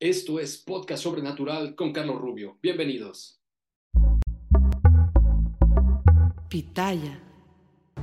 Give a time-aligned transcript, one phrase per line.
[0.00, 2.58] Esto es Podcast Sobrenatural con Carlos Rubio.
[2.60, 3.40] Bienvenidos.
[6.48, 7.22] Pitaya.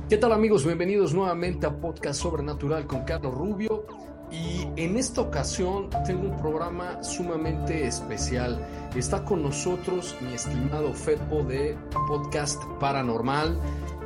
[0.08, 0.64] ¿Qué tal amigos?
[0.64, 3.86] Bienvenidos nuevamente a Podcast Sobrenatural con Carlos Rubio.
[4.30, 8.66] Y en esta ocasión tengo un programa sumamente especial.
[8.96, 11.76] Está con nosotros mi estimado Fepo de
[12.08, 13.60] Podcast Paranormal.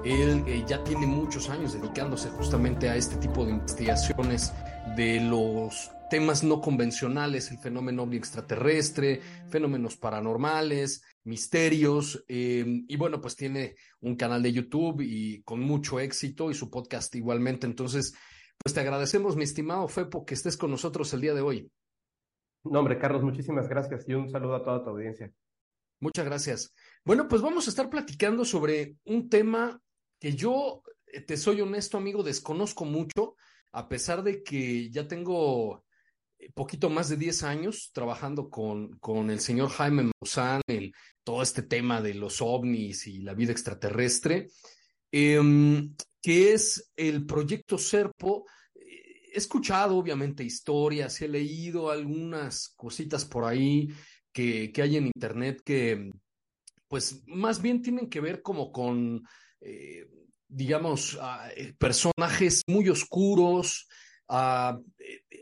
[0.05, 4.53] Él eh, ya tiene muchos años dedicándose justamente a este tipo de investigaciones
[4.97, 13.21] de los temas no convencionales, el fenómeno ovni extraterrestre, fenómenos paranormales, misterios, eh, y bueno,
[13.21, 17.67] pues tiene un canal de YouTube y con mucho éxito y su podcast igualmente.
[17.67, 18.15] Entonces,
[18.63, 21.71] pues te agradecemos, mi estimado Fepo, que estés con nosotros el día de hoy.
[22.65, 25.33] No, hombre, Carlos, muchísimas gracias y un saludo a toda tu audiencia.
[26.01, 26.75] Muchas gracias.
[27.05, 29.81] Bueno, pues vamos a estar platicando sobre un tema
[30.21, 33.37] que yo, eh, te soy honesto, amigo, desconozco mucho,
[33.73, 35.86] a pesar de que ya tengo
[36.55, 40.93] poquito más de 10 años trabajando con, con el señor Jaime Maussan, el,
[41.23, 44.49] todo este tema de los ovnis y la vida extraterrestre,
[45.13, 45.41] eh,
[46.23, 48.47] que es el proyecto Serpo.
[48.75, 53.89] He escuchado, obviamente, historias, he leído algunas cositas por ahí
[54.33, 56.11] que, que hay en Internet que,
[56.89, 59.23] pues, más bien tienen que ver como con,
[59.61, 60.07] eh,
[60.49, 63.89] digamos, uh, personajes muy oscuros,
[64.29, 64.83] uh,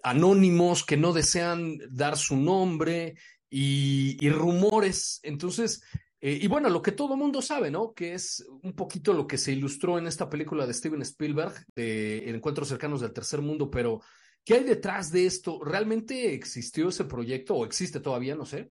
[0.04, 3.14] anónimos que no desean dar su nombre
[3.48, 5.18] y, rumores.
[5.22, 5.82] Entonces,
[6.20, 7.94] eh, y bueno, lo que todo mundo sabe, ¿no?
[7.94, 12.28] Que es un poquito lo que se ilustró en esta película de Steven Spielberg, de
[12.30, 14.00] Encuentros cercanos del tercer mundo, pero
[14.44, 15.64] ¿qué hay detrás de esto?
[15.64, 18.34] ¿Realmente existió ese proyecto o existe todavía?
[18.34, 18.70] No sé.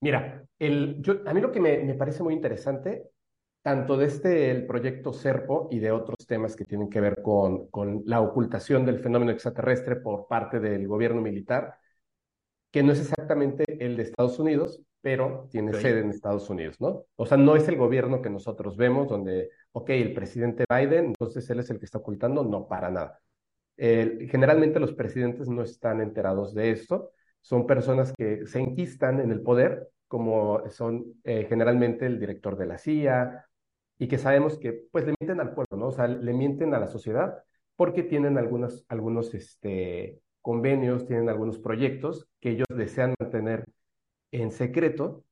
[0.00, 3.04] Mira, el, a mí lo que me, me parece muy interesante
[3.66, 7.66] tanto de este el proyecto SERPO y de otros temas que tienen que ver con,
[7.66, 11.76] con la ocultación del fenómeno extraterrestre por parte del gobierno militar,
[12.70, 17.06] que no es exactamente el de Estados Unidos, pero tiene sede en Estados Unidos, ¿no?
[17.16, 21.50] O sea, no es el gobierno que nosotros vemos donde, ok, el presidente Biden, entonces
[21.50, 23.18] él es el que está ocultando, no, para nada.
[23.76, 27.10] Eh, generalmente los presidentes no están enterados de esto,
[27.40, 32.66] son personas que se enquistan en el poder, como son eh, generalmente el director de
[32.66, 33.42] la CIA,
[33.98, 35.88] y que sabemos que pues le mienten al pueblo, ¿no?
[35.88, 37.42] O sea, le mienten a la sociedad
[37.76, 43.64] porque tienen algunos, algunos este, convenios, tienen algunos proyectos que ellos desean mantener
[44.32, 45.24] en secreto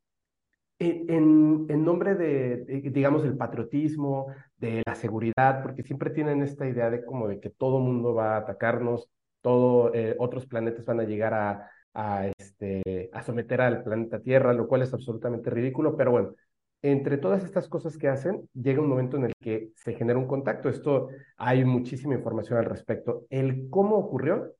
[0.78, 4.26] en, en, nombre de, digamos, del patriotismo,
[4.56, 8.34] de la seguridad, porque siempre tienen esta idea de como de que todo mundo va
[8.34, 9.08] a atacarnos,
[9.40, 14.52] todo, eh, otros planetas van a llegar a, a, este, a someter al planeta Tierra,
[14.52, 16.34] lo cual es absolutamente ridículo, pero bueno,
[16.84, 20.26] entre todas estas cosas que hacen, llega un momento en el que se genera un
[20.26, 20.68] contacto.
[20.68, 21.08] Esto
[21.38, 23.24] hay muchísima información al respecto.
[23.30, 24.52] El cómo ocurrió,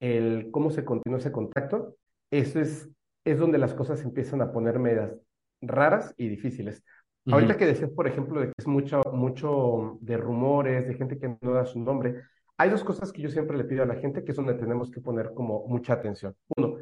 [0.00, 1.94] el cómo se continuó ese contacto,
[2.32, 2.90] eso es,
[3.24, 5.14] es donde las cosas empiezan a poner medias
[5.60, 6.82] raras y difíciles.
[7.24, 7.34] Uh -huh.
[7.34, 11.36] Ahorita que decías, por ejemplo, de que es mucho, mucho de rumores, de gente que
[11.40, 12.22] no da su nombre,
[12.58, 14.90] hay dos cosas que yo siempre le pido a la gente que es donde tenemos
[14.90, 16.34] que poner como mucha atención.
[16.56, 16.78] Uno,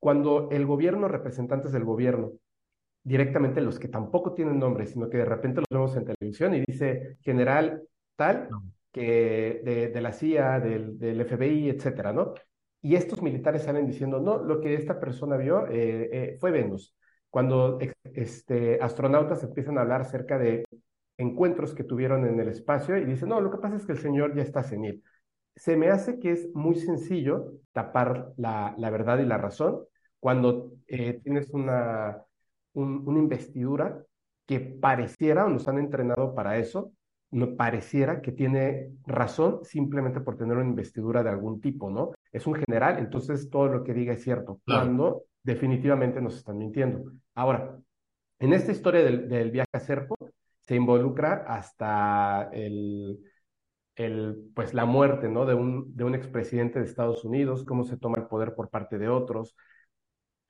[0.00, 2.32] cuando el gobierno, representantes del gobierno,
[3.06, 6.64] directamente los que tampoco tienen nombre, sino que de repente los vemos en televisión y
[6.66, 7.82] dice general
[8.16, 8.48] tal,
[8.90, 12.34] que de, de la CIA, del, del, FBI, etcétera, ¿no?
[12.82, 16.96] Y estos militares salen diciendo, no, lo que esta persona vio eh, eh, fue Venus.
[17.30, 20.64] Cuando este, astronautas empiezan a hablar acerca de
[21.16, 23.98] encuentros que tuvieron en el espacio y dicen, no, lo que pasa es que el
[23.98, 25.04] señor ya está senil.
[25.54, 29.84] Se me hace que es muy sencillo tapar la, la verdad y la razón
[30.18, 32.25] cuando eh, tienes una
[32.76, 34.02] un, una investidura
[34.46, 36.92] que pareciera, o nos han entrenado para eso,
[37.32, 42.12] no pareciera que tiene razón simplemente por tener una investidura de algún tipo, ¿no?
[42.32, 47.12] es un general, entonces todo lo que diga es cierto, cuando definitivamente nos están mintiendo.
[47.34, 47.78] Ahora,
[48.38, 50.16] en esta historia del, del viaje a Serpo
[50.60, 53.18] se involucra hasta el,
[53.94, 55.46] el, pues la muerte ¿no?
[55.46, 58.98] de, un, de un expresidente de Estados Unidos, cómo se toma el poder por parte
[58.98, 59.56] de otros.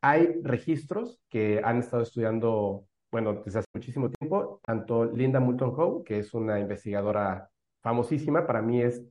[0.03, 6.05] Hay registros que han estado estudiando, bueno, desde hace muchísimo tiempo, tanto Linda Moulton Howe,
[6.05, 7.49] que es una investigadora
[7.83, 9.03] famosísima, para mí es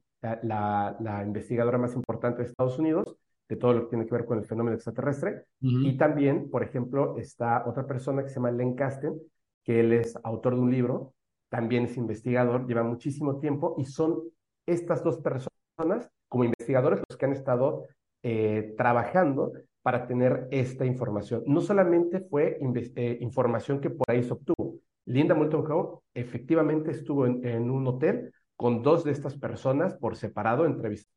[0.44, 3.16] la, la, investigadora más importante de Estados Unidos,
[3.48, 5.46] de todo lo que tiene que ver con el fenómeno extraterrestre.
[5.60, 9.20] Y también, por ejemplo, está otra persona que se llama Len Kasten,
[9.64, 11.14] que él es autor de un libro,
[11.50, 14.24] también es investigador, lleva muchísimo tiempo y son
[14.66, 17.86] estas dos personas como investigadores los que han estado
[18.24, 19.54] eh, trabajando
[19.86, 21.44] para tener esta información.
[21.46, 22.58] No solamente fue
[22.96, 24.80] eh, información que por ahí se obtuvo.
[25.06, 30.66] Linda Moulton Howe efectivamente estuvo en un hotel con dos de estas personas por separado,
[30.66, 31.12] entrevista,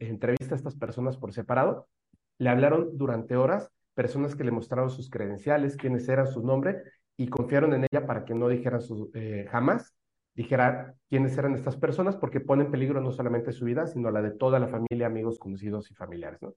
[0.52, 1.88] a estas personas por separado,
[2.36, 6.82] le hablaron durante horas, personas que le mostraron sus credenciales, quiénes eran, su nombre,
[7.16, 9.94] y confiaron en ella para que no dijeran su, eh, jamás,
[10.34, 14.20] dijera quiénes eran estas personas, porque pone en peligro no solamente su vida, sino la
[14.20, 16.42] de toda la familia, amigos, conocidos y familiares.
[16.42, 16.52] ¿no?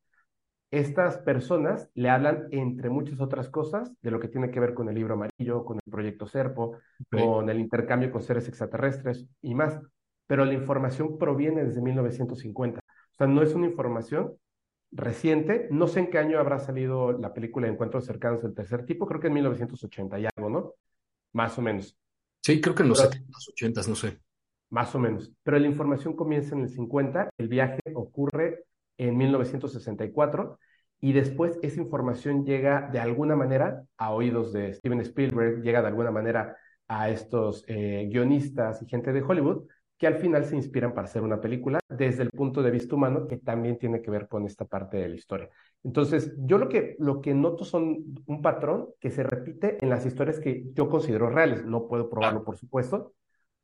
[0.72, 4.90] Estas personas le hablan, entre muchas otras cosas, de lo que tiene que ver con
[4.90, 6.78] el libro amarillo, con el proyecto Serpo,
[7.12, 9.80] con el intercambio con seres extraterrestres y más
[10.32, 12.80] pero la información proviene desde 1950.
[12.80, 14.38] O sea, no es una información
[14.90, 15.68] reciente.
[15.72, 19.20] No sé en qué año habrá salido la película Encuentros cercanos del tercer tipo, creo
[19.20, 20.74] que en 1980 y algo, ¿no?
[21.34, 21.98] Más o menos.
[22.40, 24.22] Sí, creo que en los 70, 80, no sé.
[24.70, 25.34] Más o menos.
[25.44, 28.64] Pero la información comienza en el 50, el viaje ocurre
[29.08, 30.60] en 1964
[31.00, 35.88] y después esa información llega de alguna manera a oídos de Steven Spielberg, llega de
[35.88, 36.56] alguna manera
[36.88, 39.66] a estos eh, guionistas y gente de Hollywood,
[39.98, 43.28] que al final se inspiran para hacer una película desde el punto de vista humano,
[43.28, 45.50] que también tiene que ver con esta parte de la historia.
[45.84, 50.06] Entonces, yo lo que, lo que noto son un patrón que se repite en las
[50.06, 53.14] historias que yo considero reales, no puedo probarlo, por supuesto,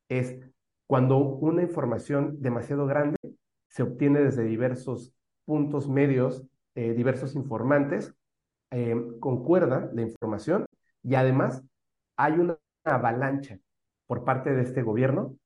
[0.09, 0.39] es
[0.87, 3.17] cuando una información demasiado grande
[3.67, 5.13] se obtiene desde diversos
[5.47, 6.43] puntos medios,
[6.75, 8.13] eh, diversos informantes,
[8.71, 10.65] eh, concuerda la información
[11.01, 11.63] y además
[12.17, 13.57] hay una avalancha
[14.07, 15.37] por parte de este gobierno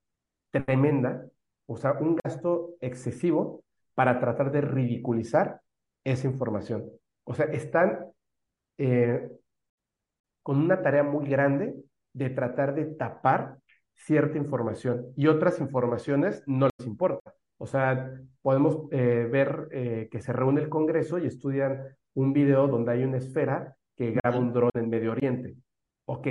[0.50, 1.24] tremenda,
[1.68, 3.64] o sea, un gasto excesivo
[3.94, 5.62] para tratar de ridiculizar
[6.04, 6.90] esa información.
[7.24, 8.08] O sea, están
[8.80, 9.30] eh,
[10.42, 11.76] con una tarea muy grande
[12.14, 13.60] de tratar de tapar
[13.94, 17.36] cierta información y otras informaciones no les importa.
[17.62, 22.68] O sea, podemos eh, ver eh, que se reúne el Congreso y estudian un video
[22.68, 25.56] donde hay una esfera que graba un dron en Medio Oriente.
[26.08, 26.28] Ok,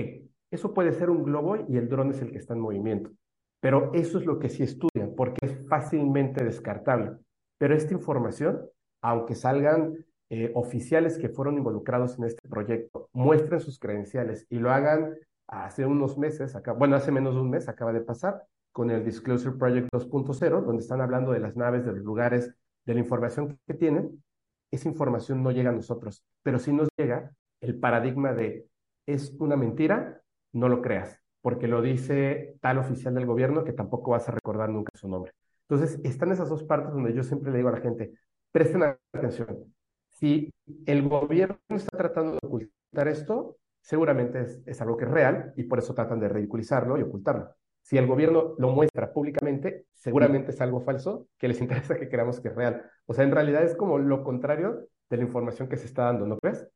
[0.50, 3.12] eso puede ser un globo y el dron es el que está en movimiento.
[3.60, 7.12] Pero eso es lo que sí estudian, porque es fácilmente descartable.
[7.58, 8.62] Pero esta información,
[9.00, 14.72] aunque salgan eh, oficiales que fueron involucrados en este proyecto, muestren sus credenciales y lo
[14.72, 15.14] hagan
[15.46, 19.04] hace unos meses, acá, bueno, hace menos de un mes acaba de pasar con el
[19.04, 23.58] Disclosure Project 2.0, donde están hablando de las naves, de los lugares, de la información
[23.66, 24.22] que tienen,
[24.70, 28.66] esa información no llega a nosotros, pero si nos llega el paradigma de
[29.06, 30.22] es una mentira,
[30.52, 34.68] no lo creas porque lo dice tal oficial del gobierno que tampoco vas a recordar
[34.68, 35.32] nunca su nombre.
[35.68, 38.12] Entonces, están esas dos partes donde yo siempre le digo a la gente,
[38.52, 38.82] presten
[39.12, 39.72] atención.
[40.08, 40.52] Si
[40.86, 45.78] el gobierno está tratando de ocultar esto, seguramente es, algo que es real y por
[45.78, 47.54] eso tratan de ridiculizarlo y ocultarlo.
[47.90, 52.38] Si el gobierno lo muestra públicamente, seguramente es algo falso que les interesa que creamos
[52.38, 52.84] que es real.
[53.06, 56.24] O sea, en realidad es como lo contrario de la información que se está dando,
[56.24, 56.68] ¿no crees?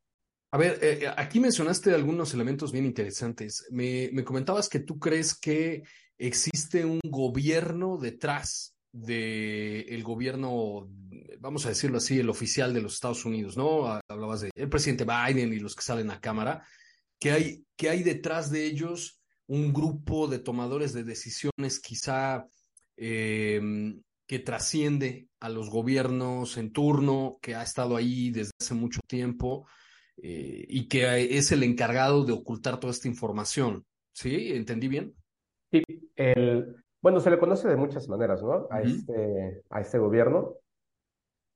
[0.51, 3.65] A ver, eh, eh, aquí mencionaste algunos elementos bien interesantes.
[3.71, 5.83] Me, comentabas que tú crees que
[6.17, 10.89] existe un gobierno detrás del gobierno,
[11.39, 14.01] vamos a decirlo así, el oficial de los Estados Unidos, ¿no?
[14.09, 16.67] Hablabas del presidente Biden y los que salen a cámara,
[17.17, 22.47] que hay, que hay detrás de ellos un grupo de tomadores de decisiones quizá
[22.97, 29.01] em, que trasciende a los gobiernos en turno, que ha estado ahí desde hace mucho
[29.07, 29.67] tiempo
[30.17, 33.85] eh, y que es el encargado de ocultar toda esta información.
[34.13, 34.53] ¿Sí?
[34.53, 35.13] ¿Entendí bien?
[35.71, 35.83] Sí,
[36.15, 38.67] el, bueno, se le conoce de muchas maneras, ¿no?
[38.71, 40.55] A, este, a este gobierno.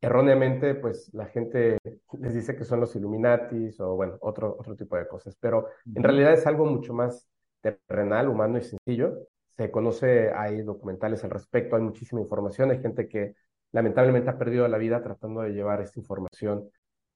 [0.01, 1.77] Erróneamente, pues la gente
[2.19, 6.03] les dice que son los Illuminatis o, bueno, otro, otro tipo de cosas, pero en
[6.03, 7.27] realidad es algo mucho más
[7.62, 9.28] terrenal, humano y sencillo.
[9.50, 13.36] Se conoce, hay documentales al respecto, hay muchísima información, hay gente que
[13.72, 16.70] lamentablemente ha perdido la vida tratando de llevar esta información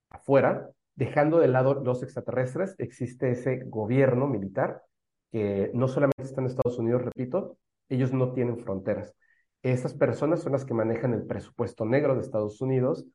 [0.10, 4.84] afuera dejando de lado los extraterrestres, existe ese gobierno militar
[5.32, 7.58] que no solamente está en Estados Unidos, repito,
[7.90, 9.16] ellos no tienen fronteras.
[9.64, 13.06] Esas personas son las que manejan el presupuesto negro de Estados Unidos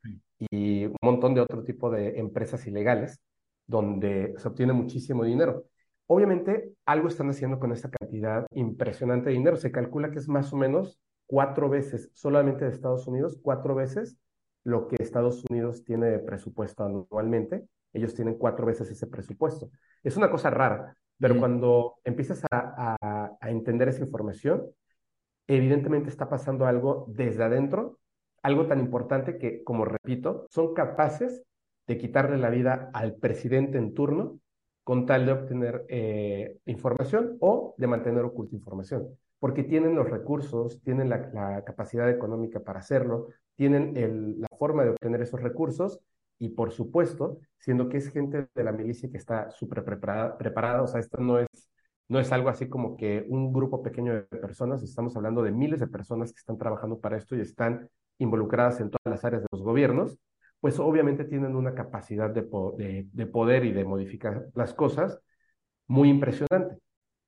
[0.50, 3.20] y un montón de otro tipo de empresas ilegales
[3.66, 5.64] donde se obtiene muchísimo dinero.
[6.10, 9.56] Obviamente, algo están haciendo con esta cantidad impresionante de dinero.
[9.58, 14.16] Se calcula que es más o menos cuatro veces, solamente de Estados Unidos, cuatro veces
[14.64, 17.68] lo que Estados Unidos tiene de presupuesto anualmente.
[17.92, 19.70] Ellos tienen cuatro veces ese presupuesto.
[20.02, 22.96] Es una cosa rara, pero cuando empiezas a,
[23.38, 24.64] a entender esa información,
[25.46, 27.98] evidentemente está pasando algo desde adentro,
[28.42, 31.42] algo tan importante que, como repito, son capaces
[31.86, 34.40] de quitarle la vida al presidente en turno
[34.88, 40.80] con tal de obtener eh, información o de mantener oculta información, porque tienen los recursos,
[40.80, 43.92] tienen la, capacidad económica para hacerlo, tienen
[44.40, 46.00] la forma de obtener esos recursos
[46.38, 50.86] y por supuesto, siendo que es gente de la milicia que está súper preparada, o
[50.86, 51.48] sea, esto no es,
[52.08, 55.80] no es algo así como que un grupo pequeño de personas, estamos hablando de miles
[55.80, 59.48] de personas que están trabajando para esto y están involucradas en todas las áreas de
[59.52, 60.18] los gobiernos,
[60.60, 65.20] pues obviamente tienen una capacidad de, de, poder y de modificar las cosas
[65.86, 66.78] muy impresionante.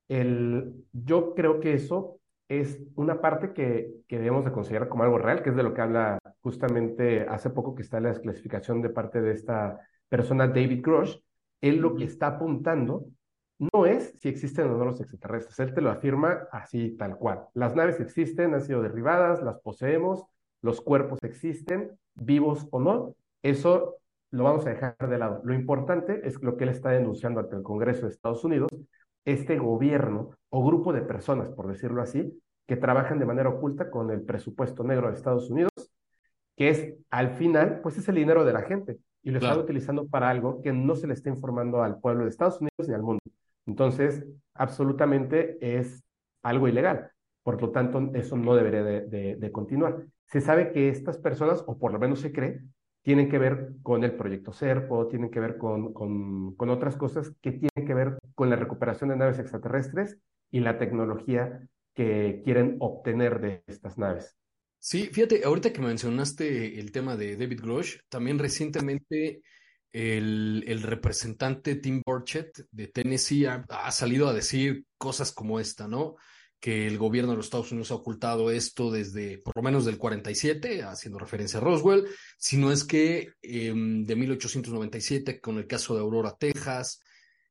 [0.09, 2.19] El, yo creo que eso
[2.49, 5.73] es una parte que, que, debemos de considerar como algo real, que es de lo
[5.75, 10.83] que habla justamente hace poco que está la desclasificación de parte de esta persona, David
[10.83, 11.17] Grosh.
[11.61, 13.07] Él lo que está apuntando
[13.61, 17.47] no es si existen o no los extraterrestres, él te lo afirma así, tal cual.
[17.53, 20.25] Las naves existen, han sido derribadas, las poseemos,
[20.63, 23.97] los cuerpos existen, vivos o no, eso
[24.31, 25.41] lo vamos a dejar de lado.
[25.45, 28.71] Lo importante es lo que él está denunciando ante el Congreso de Estados Unidos,
[29.25, 34.11] este gobierno o grupo de personas, por decirlo así, que trabajan de manera oculta con
[34.11, 35.71] el presupuesto negro de Estados Unidos,
[36.57, 40.07] que es al final, pues es el dinero de la gente y lo están utilizando
[40.07, 43.03] para algo que no se le está informando al pueblo de Estados Unidos ni al
[43.03, 43.21] mundo.
[43.67, 46.03] Entonces, absolutamente es
[46.43, 47.11] algo ilegal.
[47.43, 50.05] Por lo tanto, eso no debería de continuar.
[50.27, 52.61] Se sabe que estas personas, o por lo menos se cree,
[53.03, 57.33] tienen que ver con el proyecto SERPO, tienen que ver con, con, con, otras cosas
[57.41, 60.19] que tienen que ver con la recuperación de naves extraterrestres
[60.51, 64.37] y la tecnología que quieren obtener de estas naves.
[64.79, 69.43] Sí, fíjate, ahorita que mencionaste el tema de David Grosh, también recientemente
[69.93, 76.17] el, el representante Tim Burchett de Tennessee ha salido a decir cosas como esta, ¿no?
[76.61, 79.97] Que el gobierno de los Estados Unidos ha ocultado esto desde por lo menos del
[79.97, 82.07] 47, haciendo referencia a Roswell,
[82.39, 87.01] sino es que eh, de 1897 con el caso de Aurora, Texas,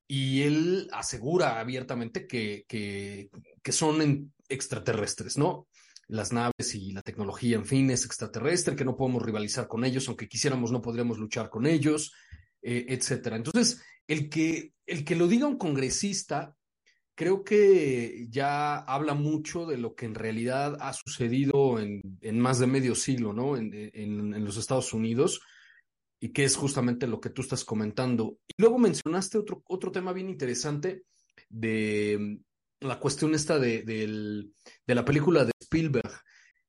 [0.08, 3.30] y él asegura abiertamente que, que,
[3.62, 5.68] que son extraterrestres, ¿no?
[6.08, 10.08] Las naves y la tecnología, en fin, es extraterrestre, que no podemos rivalizar con ellos,
[10.08, 12.14] aunque quisiéramos no podríamos luchar con ellos,
[12.62, 13.36] eh, etcétera.
[13.36, 16.56] Entonces, el que, el que lo diga un congresista
[17.20, 22.68] creo que ya habla mucho de lo que en realidad ha sucedido en, más de
[22.68, 23.58] medio siglo, ¿no?
[23.58, 25.42] En, los Estados Unidos
[26.22, 28.38] y que es justamente lo que tú estás comentando.
[28.56, 31.04] Luego mencionaste otro, otro tema bien interesante
[31.50, 32.40] de
[32.80, 34.46] la cuestión esta de,
[34.86, 36.22] la película de Spielberg.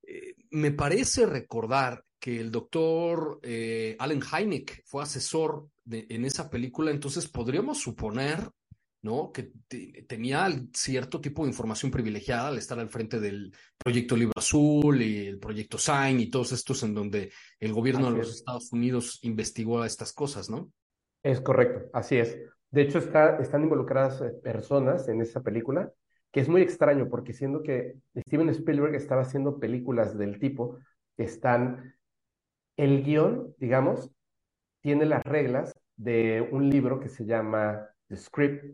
[0.02, 6.90] Eh, me parece recordar que el doctor eh, Allen Hynek fue asesor en esa película,
[6.90, 8.50] entonces podríamos suponer
[9.02, 9.32] ¿no?
[9.32, 9.52] Que
[10.06, 15.26] tenía cierto tipo de información privilegiada al estar al frente del proyecto Libro Azul y
[15.26, 19.84] el proyecto Sign y todos estos en donde el gobierno de los Estados Unidos investigó
[19.84, 20.70] estas cosas, ¿no?
[21.22, 22.38] Es correcto, así es.
[22.70, 25.92] De hecho, está, están involucradas eh, personas en esa película,
[26.30, 30.78] que es muy extraño porque siendo que Steven Spielberg estaba haciendo películas del tipo
[31.16, 31.94] que están,
[32.76, 34.10] el guion, digamos,
[34.80, 38.64] tiene las reglas de un libro que se llama The Script,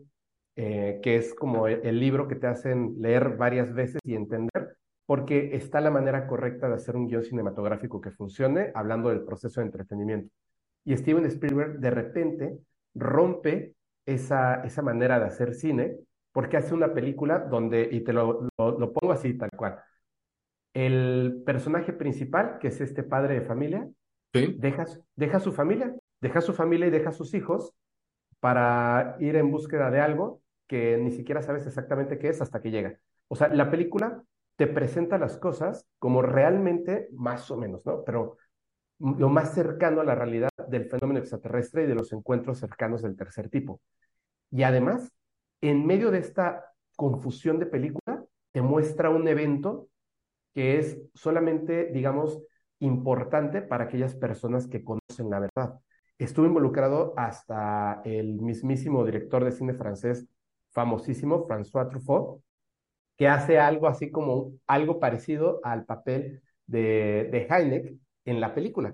[0.59, 5.55] eh, que es como el, libro que te hacen leer varias veces y entender, porque
[5.55, 9.67] está la manera correcta de hacer un guion cinematográfico que funcione, hablando del proceso de
[9.67, 10.33] entretenimiento.
[10.83, 12.57] Y Steven Spielberg de repente
[12.95, 13.75] rompe
[14.07, 15.99] esa, esa manera de hacer cine,
[16.31, 19.79] porque hace una película donde, y te lo, lo, pongo así tal cual,
[20.73, 23.87] el personaje principal, que es este padre de familia,
[24.33, 24.85] deja,
[25.15, 27.75] deja su familia, deja su familia y deja sus hijos
[28.39, 32.71] para ir en búsqueda de algo que ni siquiera sabes exactamente qué es hasta que
[32.71, 32.99] llega.
[33.27, 34.23] O sea, la película
[34.55, 38.03] te presenta las cosas como realmente, más o menos, ¿no?
[38.03, 38.37] Pero
[38.99, 43.15] lo más cercano a la realidad del fenómeno extraterrestre y de los encuentros cercanos del
[43.15, 43.81] tercer tipo.
[44.51, 45.11] Y además,
[45.61, 49.89] en medio de esta confusión de película, te muestra un evento
[50.55, 52.41] que es solamente, digamos,
[52.79, 55.79] importante para aquellas personas que conocen la verdad.
[56.17, 60.25] Estuvo involucrado hasta el mismísimo director de cine francés
[60.71, 62.41] famosísimo, François Truffaut,
[63.17, 67.93] que hace algo así como algo parecido al papel de, de Heineck
[68.25, 68.93] en la película,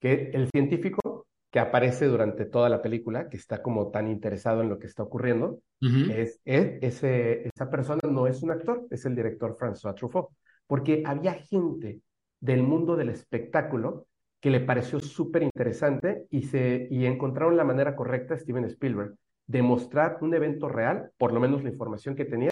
[0.00, 4.68] que el científico que aparece durante toda la película, que está como tan interesado en
[4.68, 9.56] lo que está ocurriendo, es, ese, esa persona no es un actor, es el director
[9.56, 10.28] François Truffaut,
[10.66, 12.00] porque había gente
[12.40, 14.06] del mundo del espectáculo
[14.40, 19.14] que le pareció súper interesante y, se, y encontraron la manera correcta, Steven Spielberg,
[19.48, 22.50] de mostrar un evento real, por lo menos la información que tenía,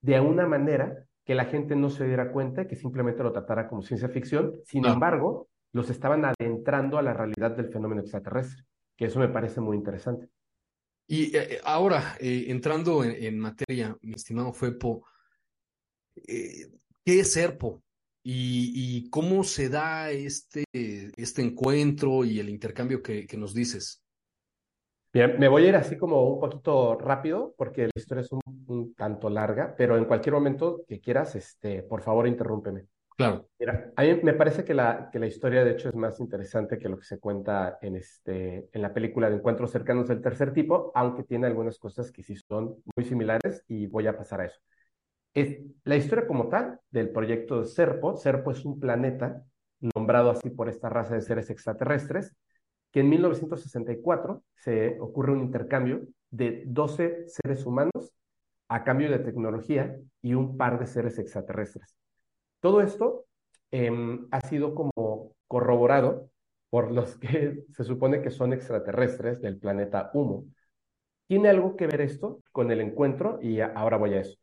[0.00, 3.82] de una manera que la gente no se diera cuenta, que simplemente lo tratara como
[3.82, 4.54] ciencia ficción.
[4.64, 8.64] Sin embargo, los estaban adentrando a la realidad del fenómeno extraterrestre,
[8.96, 10.28] que eso me parece muy interesante.
[11.06, 15.04] Y eh, ahora, eh, entrando en, materia, mi estimado Fepo,
[16.16, 16.70] eh,
[17.04, 17.82] ¿qué es SERPO?
[18.24, 24.01] Y, cómo se da este, este encuentro y el intercambio que, que, nos dices?
[25.12, 28.40] Bien, me voy a ir así como un poquito rápido porque la historia es un,
[28.66, 32.86] un tanto larga, pero en cualquier momento que quieras, este, por favor, interrúmpeme.
[33.16, 33.46] Claro.
[33.58, 36.78] Mira, a mí me parece que la, que la historia, de hecho, es más interesante
[36.78, 40.52] que lo que se cuenta en, este, en la película de Encuentros cercanos del tercer
[40.52, 44.46] tipo, aunque tiene algunas cosas que sí son muy similares y voy a pasar a
[44.46, 44.60] eso.
[45.34, 48.16] Es la historia como tal del proyecto de Serpo.
[48.16, 49.42] Serpo es un planeta
[49.94, 52.34] nombrado así por esta raza de seres extraterrestres,
[52.92, 58.14] que en 1964 se ocurre un intercambio de 12 seres humanos
[58.68, 61.96] a cambio de tecnología y un par de seres extraterrestres.
[62.60, 63.26] Todo esto
[63.70, 66.30] em, ha sido como corroborado
[66.70, 70.46] por los que se supone que son extraterrestres del planeta Humo.
[71.26, 73.38] ¿Tiene algo que ver esto con el encuentro?
[73.42, 74.38] Y ahora voy a eso.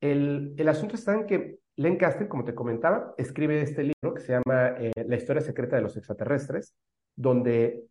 [0.00, 4.20] El, el asunto está en que Len Castle, como te comentaba, escribe este libro que
[4.20, 6.74] se llama eh, La historia secreta de los extraterrestres,
[7.16, 7.84] donde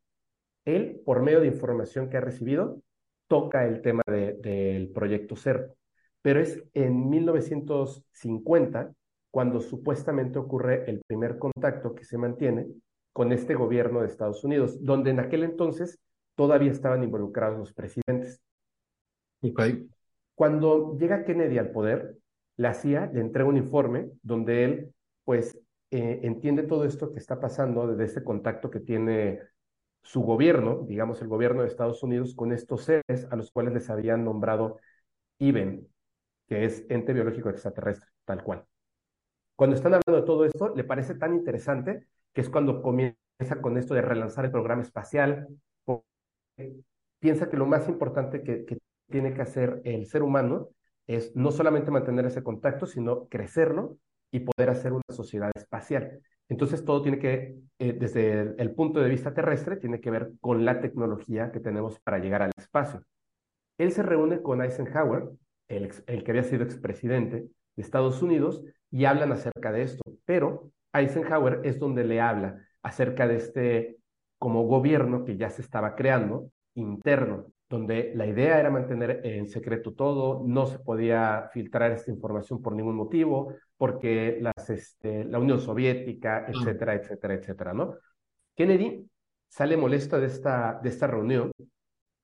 [0.65, 2.81] él, por medio de información que ha recibido,
[3.27, 5.75] toca el tema del proyecto CERPO.
[6.21, 8.93] Pero es en 1950
[9.31, 12.67] cuando supuestamente ocurre el primer contacto que se mantiene
[13.11, 15.99] con este gobierno de Estados Unidos, donde en aquel entonces
[16.35, 18.41] todavía estaban involucrados los presidentes.
[19.41, 19.89] Okay.
[20.35, 22.17] Cuando llega Kennedy al poder,
[22.57, 25.59] la CIA le entrega un informe donde él, pues,
[25.93, 29.41] eh, entiende todo esto que está pasando desde este contacto que tiene
[30.01, 33.91] su gobierno, digamos el gobierno de Estados Unidos, con estos seres a los cuales les
[33.91, 34.79] habían nombrado
[35.37, 35.87] IBEN,
[36.47, 38.65] que es ente biológico extraterrestre, tal cual.
[39.55, 43.77] Cuando están hablando de todo esto, le parece tan interesante que es cuando comienza con
[43.77, 45.47] esto de relanzar el programa espacial.
[47.19, 48.79] Piensa que lo más importante que,
[49.11, 50.69] tiene que hacer el ser humano
[51.05, 53.99] es no solamente mantener ese contacto, sino crecerlo
[54.33, 56.19] y poder hacer una sociedad espacial.
[56.49, 60.65] Entonces todo tiene que, eh, desde el, punto de vista terrestre, tiene que ver con
[60.65, 63.03] la tecnología que tenemos para llegar al espacio.
[63.77, 65.29] Él se reúne con Eisenhower,
[65.67, 70.71] el, el que había sido expresidente de Estados Unidos, y hablan acerca de esto, pero
[70.93, 73.97] Eisenhower es donde le habla acerca de este
[74.39, 79.93] como gobierno que ya se estaba creando interno, donde la idea era mantener en secreto
[79.93, 85.59] todo, no se podía filtrar esta información por ningún motivo, porque las, este, la Unión
[85.59, 87.95] Soviética, etcétera, etcétera, etcétera, ¿no?
[88.55, 89.09] Kennedy
[89.49, 91.51] sale molesto de esta, de esta reunión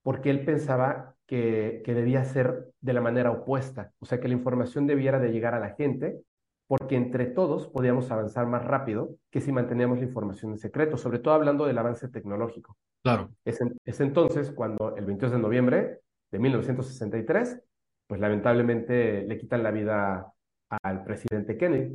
[0.03, 4.35] porque él pensaba que, que debía ser de la manera opuesta, o sea, que la
[4.35, 6.21] información debiera de llegar a la gente
[6.69, 11.17] porque entre todos podíamos avanzar más rápido que si manteníamos la información en secreto, sobre
[11.17, 12.77] todo hablando del avance tecnológico.
[13.01, 13.31] Claro.
[13.43, 13.59] Es,
[13.99, 17.59] entonces cuando el 22 de noviembre de 1963,
[18.05, 20.31] pues lamentablemente le quitan la vida
[20.83, 21.91] al presidente Kennedy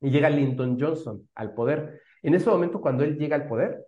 [0.00, 2.00] y llega Lyndon Johnson al poder.
[2.22, 3.84] En ese momento, cuando él llega al poder,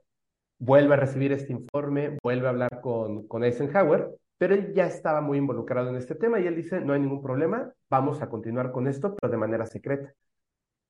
[0.59, 5.20] vuelve a recibir este informe, vuelve a hablar con, con Eisenhower pero él ya estaba
[5.20, 8.72] muy involucrado en este tema y él dice, no hay ningún problema, vamos a continuar
[8.72, 10.14] con esto, pero de manera secreta.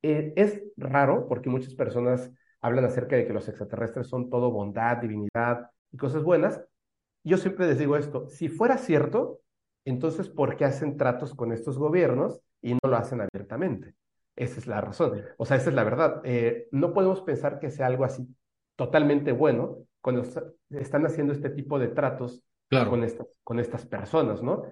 [0.03, 4.99] Eh, es raro porque muchas personas hablan acerca de que los extraterrestres son todo bondad,
[4.99, 6.63] divinidad y cosas buenas.
[7.25, 9.41] Yo siempre les digo esto, si fuera cierto,
[9.85, 13.97] entonces ¿por qué hacen tratos con estos gobiernos y no lo hacen abiertamente?
[14.37, 15.25] Esa es la razón.
[15.39, 16.21] O sea, esa es la verdad.
[16.23, 18.29] Eh, no podemos pensar que sea algo así
[18.77, 20.23] totalmente bueno cuando
[20.71, 22.91] están haciendo este tipo de tratos claro.
[22.91, 24.63] con, estas, con estas personas, ¿no?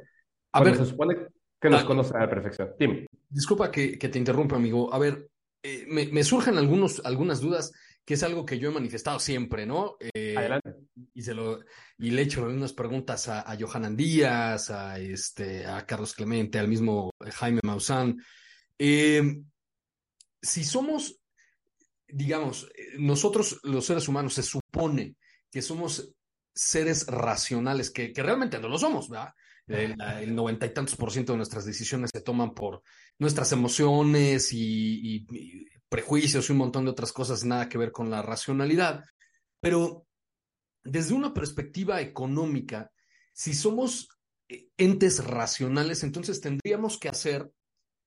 [0.53, 1.17] A ver, se supone
[1.61, 2.71] que nos ah, conocen a la perfección.
[2.79, 3.07] Dime.
[3.29, 4.93] Disculpa que, que te interrumpa, amigo.
[4.93, 5.29] A ver,
[5.63, 7.73] eh, me, me, surgen algunos, algunas dudas,
[8.05, 9.97] que es algo que yo he manifestado siempre, ¿no?
[10.15, 10.75] Eh, Adelante.
[11.13, 11.61] Y, se lo,
[11.99, 16.59] y le he hecho unas preguntas a, a Johanan Díaz, a, este, a Carlos Clemente,
[16.59, 18.17] al mismo Jaime Maussan.
[18.79, 19.43] Eh,
[20.41, 21.21] si somos,
[22.07, 25.17] digamos, nosotros los seres humanos se supone
[25.51, 26.15] que somos
[26.59, 29.33] seres racionales, que, que realmente no lo somos, ¿verdad?
[29.69, 32.83] El, noventa y tantos por ciento de nuestras decisiones se toman por
[33.19, 38.11] nuestras emociones y, y, prejuicios y un montón de otras cosas, nada que ver con
[38.11, 39.05] la racionalidad.
[39.61, 40.07] Pero
[40.83, 42.91] desde una perspectiva económica,
[43.33, 44.09] si somos
[44.49, 47.53] eh, entes racionales, entonces tendríamos que hacer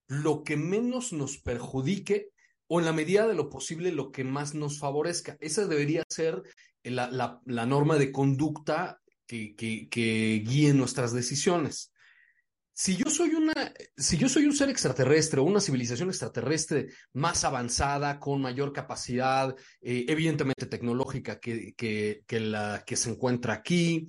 [0.07, 2.31] lo que menos nos perjudique
[2.73, 5.35] o en la medida de lo posible lo que más nos favorezca.
[5.41, 6.41] Esa debería ser
[6.83, 11.91] la, la, norma de conducta que, que, que, guíe nuestras decisiones.
[12.71, 17.43] Si yo, soy una, si yo soy un ser extraterrestre o una civilización extraterrestre más
[17.43, 24.07] avanzada, con mayor capacidad, eh, evidentemente tecnológica que, que, que la que se encuentra aquí,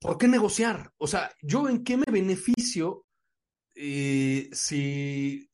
[0.00, 0.90] ¿por qué negociar?
[0.98, 3.06] O sea, ¿yo en qué me beneficio
[3.76, 5.51] eh, si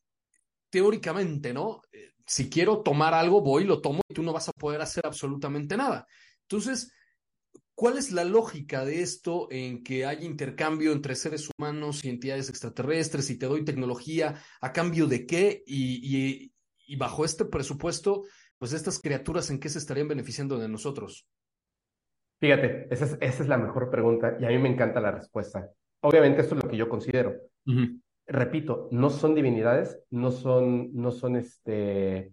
[0.69, 1.81] teóricamente, ¿no?
[1.91, 5.05] Eh, si quiero tomar algo, voy, lo tomo y tú no vas a poder hacer
[5.05, 6.05] absolutamente nada.
[6.43, 6.93] Entonces,
[7.73, 12.49] ¿cuál es la lógica de esto en que hay intercambio entre seres humanos y entidades
[12.49, 15.63] extraterrestres y te doy tecnología a cambio de qué?
[15.65, 16.51] Y,
[16.89, 18.23] y bajo este presupuesto,
[18.57, 21.27] pues estas criaturas en qué se estarían beneficiando de nosotros?
[22.39, 25.69] Fíjate, esa es, esa es la mejor pregunta y a mí me encanta la respuesta.
[26.01, 27.35] Obviamente esto es lo que yo considero.
[28.29, 32.31] Repito, no son divinidades, no son, no son este,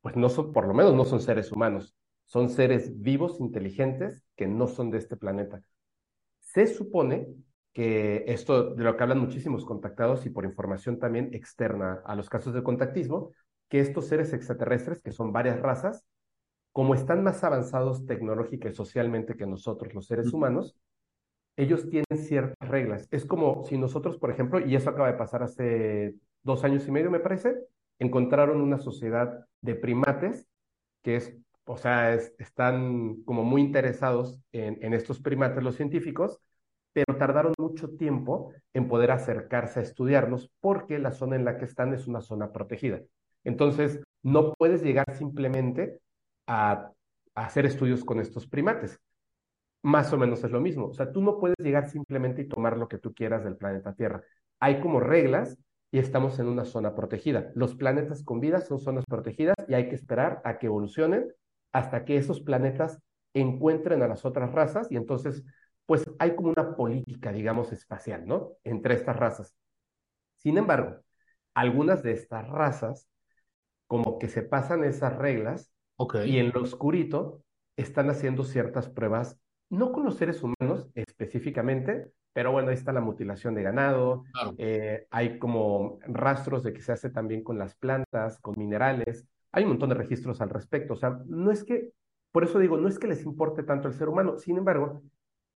[0.00, 1.94] pues no son, por lo menos no son seres humanos,
[2.26, 5.62] son seres vivos, inteligentes, que no son de este planeta.
[6.40, 7.28] Se supone
[7.72, 12.28] que esto de lo que hablan muchísimos contactados y por información también externa a los
[12.28, 13.30] casos de contactismo,
[13.68, 16.04] que estos seres extraterrestres, que son varias razas,
[16.72, 20.76] como están más avanzados tecnológica y socialmente que nosotros, los seres humanos,
[21.56, 23.08] ellos tienen ciertas reglas.
[23.10, 26.90] Es como si nosotros, por ejemplo, y eso acaba de pasar hace dos años y
[26.90, 27.54] medio, me parece,
[27.98, 30.48] encontraron una sociedad de primates
[31.02, 36.40] que es, o sea, están como muy interesados en, estos primates los científicos,
[36.92, 41.64] pero tardaron mucho tiempo en poder acercarse a estudiarlos porque la zona en la que
[41.64, 43.00] están es una zona protegida.
[43.44, 46.00] Entonces, no puedes llegar simplemente
[46.46, 46.92] a,
[47.34, 49.00] hacer estudios con estos primates.
[49.82, 50.86] Más o menos es lo mismo.
[50.86, 53.94] O sea, tú no puedes llegar simplemente y tomar lo que tú quieras del planeta
[53.94, 54.22] Tierra.
[54.60, 55.58] Hay como reglas
[55.90, 57.50] y estamos en una zona protegida.
[57.54, 61.32] Los planetas con vida son zonas protegidas y hay que esperar a que evolucionen
[61.72, 63.00] hasta que esos planetas
[63.34, 65.42] encuentren a las otras razas y entonces,
[65.86, 68.52] pues hay como una política, digamos, espacial, ¿no?
[68.64, 69.54] Entre estas razas.
[70.36, 71.00] Sin embargo,
[71.54, 73.08] algunas de estas razas,
[73.86, 75.72] como que se pasan esas reglas
[76.24, 77.44] y en lo oscurito
[77.76, 79.38] están haciendo ciertas pruebas,
[79.72, 84.24] no con los seres humanos específicamente, pero bueno, ahí está la mutilación de ganado,
[84.58, 89.64] eh, hay como rastros de que se hace también con las plantas, con minerales, hay
[89.64, 91.92] un montón de registros al respecto, o sea, no es que,
[92.32, 95.00] por eso digo, no es que les importe tanto el ser humano, sin embargo,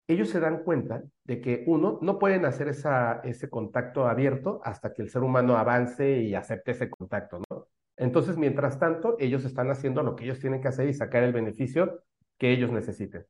[0.07, 4.93] ellos se dan cuenta de que uno, no pueden hacer esa, ese contacto abierto hasta
[4.93, 7.69] que el ser humano avance y acepte ese contacto, ¿no?
[7.97, 11.33] Entonces, mientras tanto, ellos están haciendo lo que ellos tienen que hacer y sacar el
[11.33, 12.03] beneficio
[12.37, 13.25] que ellos necesiten.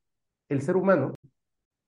[0.49, 1.13] El ser humano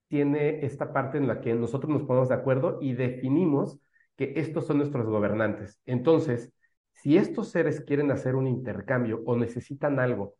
[0.07, 3.79] tiene esta parte en la que nosotros nos ponemos de acuerdo y definimos
[4.15, 5.79] que estos son nuestros gobernantes.
[5.85, 6.51] Entonces,
[6.93, 10.35] si estos seres quieren hacer un intercambio o necesitan algo,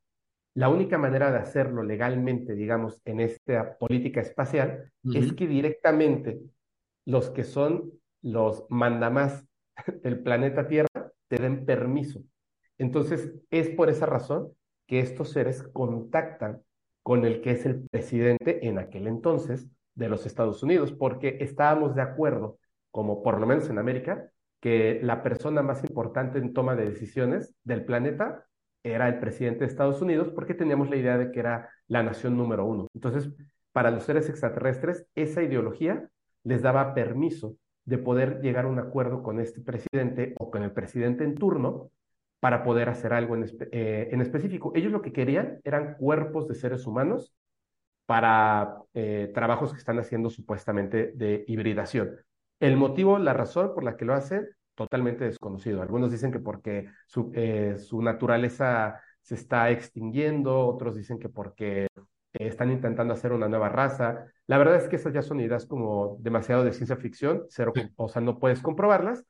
[0.53, 6.39] la única manera de hacerlo legalmente, digamos, en esta política espacial, es que directamente
[7.03, 9.45] los que son los mandamás
[10.03, 12.21] del planeta Tierra te den permiso.
[12.77, 14.53] Entonces, es por esa razón
[14.87, 16.61] que estos seres contactan
[17.05, 21.93] con el que es el presidente en aquel entonces de los Estados Unidos, porque estábamos
[21.93, 22.57] de acuerdo,
[22.89, 27.53] como por lo menos en América, que la persona más importante en toma de decisiones
[27.63, 28.47] del planeta
[28.81, 32.35] era el presidente de Estados Unidos, porque teníamos la idea de que era la nación
[32.37, 32.87] número uno.
[32.95, 33.29] Entonces,
[33.71, 36.09] para los seres extraterrestres, esa ideología
[36.43, 40.71] les daba permiso de poder llegar a un acuerdo con este presidente o con el
[40.71, 41.91] presidente en turno
[42.45, 44.71] para poder hacer algo en, eh, en específico.
[44.75, 47.33] Ellos lo que querían eran cuerpos de seres humanos
[48.05, 52.17] para eh, trabajos que están haciendo supuestamente de hibridación.
[52.59, 55.81] El motivo, la razón por la que lo hacen, totalmente desconocido.
[55.81, 61.87] Algunos dicen que porque su, eh, su naturaleza se está extinguiendo, otros dicen que porque
[62.33, 64.27] están intentando hacer una nueva raza.
[64.45, 68.07] La verdad es que esas ya son ideas como demasiado de ciencia ficción, cero, o
[68.07, 69.25] sea, no puedes comprobarlas,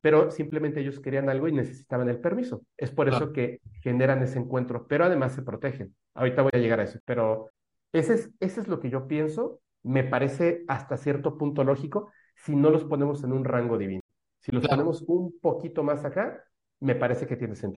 [0.00, 2.62] pero simplemente ellos querían algo y necesitaban el permiso.
[2.76, 5.94] Es por eso que generan ese encuentro, pero además se protegen.
[6.14, 7.50] Ahorita voy a llegar a eso, pero
[7.92, 9.60] ese es, ese es lo que yo pienso.
[9.82, 14.02] Me parece hasta cierto punto lógico si no los ponemos en un rango divino.
[14.40, 16.44] Si los ponemos un poquito más acá,
[16.80, 17.77] me parece que tiene sentido.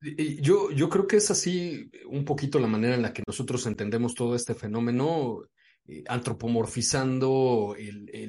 [0.00, 4.14] Yo, yo creo que es así un poquito la manera en la que nosotros entendemos
[4.14, 5.42] todo este fenómeno,
[5.86, 7.76] eh, antropomorfizando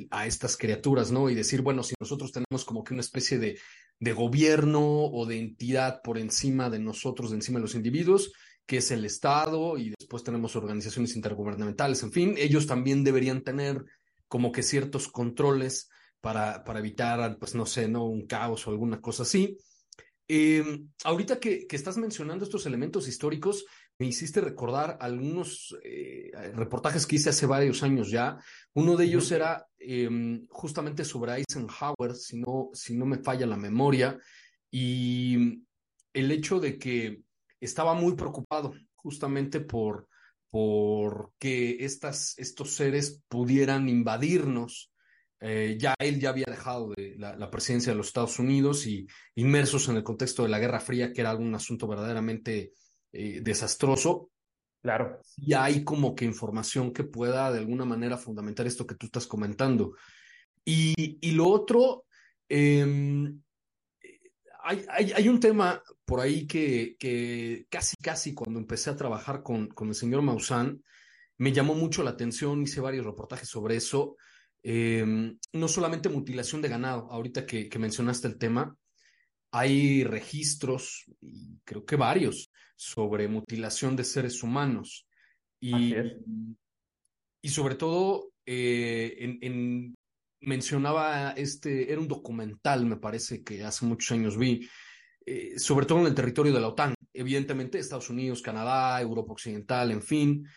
[0.10, 1.29] a estas criaturas, ¿no?
[1.29, 3.57] Y decir, bueno, si nosotros tenemos como que una especie de,
[3.99, 8.34] de gobierno o de entidad por encima de nosotros, de encima de los individuos,
[8.65, 13.86] que es el Estado, y después tenemos organizaciones intergubernamentales, en fin, ellos también deberían tener
[14.27, 18.05] como que ciertos controles para, para evitar, pues no sé, ¿no?
[18.05, 19.57] Un caos o alguna cosa así.
[20.33, 20.63] Eh,
[21.03, 23.65] ahorita que, que, estás mencionando estos elementos históricos,
[23.99, 28.37] me hiciste recordar algunos eh, reportajes que hice hace varios años ya.
[28.73, 29.35] Uno de ellos uh -huh.
[29.35, 30.09] era eh,
[30.47, 34.17] justamente sobre Eisenhower, si no, si no me falla la memoria,
[34.71, 35.65] y
[36.13, 37.23] el hecho de que
[37.59, 40.07] estaba muy preocupado justamente por,
[40.49, 44.90] por que estas, estos seres pudieran invadirnos
[45.43, 49.08] eh, ya él ya había dejado de la, la, presidencia de los Estados Unidos y
[49.34, 52.73] inmersos en el contexto de la Guerra Fría, que era un asunto verdaderamente
[53.12, 54.30] eh, desastroso.
[54.84, 55.19] Claro.
[55.38, 59.25] Y hay como que información que pueda de alguna manera fundamentar esto que tú estás
[59.25, 59.95] comentando.
[60.63, 62.06] Y, y lo otro,
[62.47, 63.34] eh,
[64.63, 69.41] hay, hay, hay, un tema por ahí que, que, casi, casi cuando empecé a trabajar
[69.41, 70.84] con, con el señor Maussan,
[71.39, 74.17] me llamó mucho la atención, hice varios reportajes sobre eso.
[74.63, 78.76] Eh, no solamente mutilación de ganado, ahorita que, que, mencionaste el tema,
[79.52, 85.08] hay registros, y creo que varios, sobre mutilación de seres humanos.
[85.60, 85.93] Y,
[87.41, 89.95] y sobre todo, eh, en, en,
[90.41, 94.67] mencionaba este, era un documental, me parece que hace muchos años vi,
[95.26, 99.91] eh, sobre todo en el territorio de la OTAN, evidentemente Estados Unidos, Canadá, Europa Occidental,
[99.91, 100.47] en fin,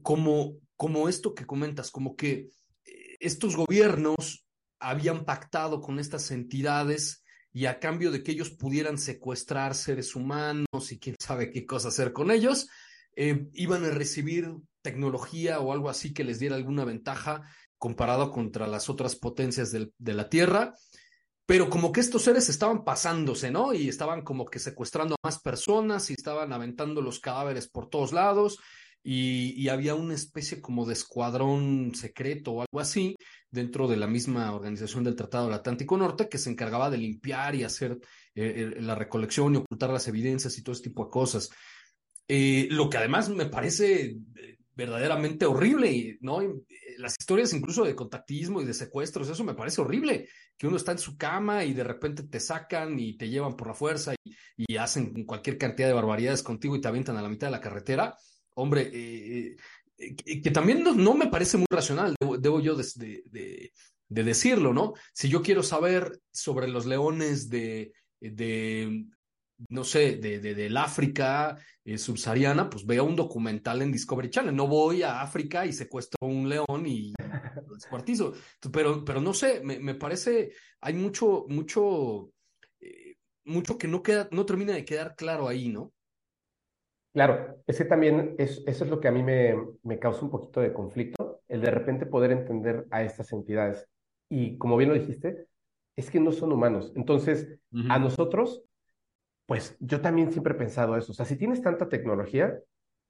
[0.00, 2.48] como, como esto que comentas, como que
[3.22, 4.44] estos gobiernos
[4.80, 10.90] habían pactado con estas entidades y a cambio de que ellos pudieran secuestrar seres humanos
[10.90, 12.68] y quién sabe qué cosa hacer con ellos,
[13.14, 17.42] eh, iban a recibir tecnología o algo así que les diera alguna ventaja
[17.78, 20.74] comparado contra las otras potencias del, de la Tierra.
[21.46, 23.74] Pero como que estos seres estaban pasándose, ¿no?
[23.74, 28.12] Y estaban como que secuestrando a más personas y estaban aventando los cadáveres por todos
[28.12, 28.58] lados
[29.04, 33.16] y, había una especie como de escuadrón secreto o algo así
[33.50, 37.54] dentro de la misma organización del Tratado del Atlántico Norte que se encargaba de limpiar
[37.54, 37.98] y hacer
[38.34, 41.50] eh, la recolección y ocultar las evidencias y todo ese tipo de cosas.
[42.28, 44.04] Eh, lo que además me parece
[44.36, 46.40] eh, verdaderamente horrible, ¿no?
[46.98, 50.92] Las historias incluso de contactismo y de secuestros, eso me parece horrible, que uno está
[50.92, 54.34] en su cama y de repente te sacan y te llevan por la fuerza y,
[54.56, 57.60] y hacen cualquier cantidad de barbaridades contigo y te avientan a la mitad de la
[57.60, 58.16] carretera
[58.54, 59.56] hombre, eh,
[59.98, 63.72] eh, que también no, no, me parece muy racional, debo, debo yo de, de,
[64.08, 64.94] de, decirlo, ¿no?
[65.12, 67.92] Si yo quiero saber sobre los leones de,
[69.68, 74.54] no sé, de, de, del África eh, subsahariana, pues veo un documental en Discovery Channel.
[74.54, 77.12] No voy a África y secuestro un león y
[77.66, 78.32] lo descuartizo.
[78.72, 82.30] Pero, pero no sé, me, me parece, hay mucho, mucho,
[82.80, 85.92] eh, mucho que no queda, no termina de quedar claro ahí, ¿no?
[87.12, 90.60] Claro, ese también es, eso es lo que a mí me, me causa un poquito
[90.60, 93.86] de conflicto, el de repente poder entender a estas entidades.
[94.30, 95.46] Y como bien lo dijiste,
[95.94, 96.92] es que no son humanos.
[96.96, 97.86] Entonces, uh -huh.
[97.90, 98.64] a nosotros,
[99.46, 101.12] pues yo también siempre he pensado eso.
[101.12, 102.58] O sea, si tienes tanta tecnología,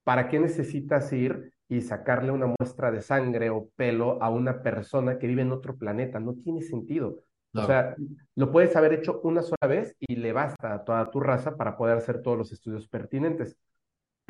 [0.05, 5.19] ¿para qué necesitas ir y sacarle una muestra de sangre o pelo a una persona
[5.19, 6.19] que vive en otro planeta?
[6.19, 7.23] No tiene sentido.
[7.55, 7.95] O sea,
[8.35, 11.77] lo puedes haber hecho una sola vez y le basta a toda tu raza para
[11.77, 13.59] poder hacer todos los estudios pertinentes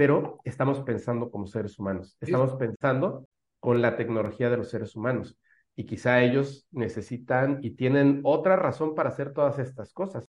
[0.02, 3.28] pero estamos pensando como seres humanos, estamos pensando
[3.60, 5.38] con la tecnología de los seres humanos
[5.76, 10.28] y quizá ellos necesitan y tienen otra razón para hacer todas estas cosas.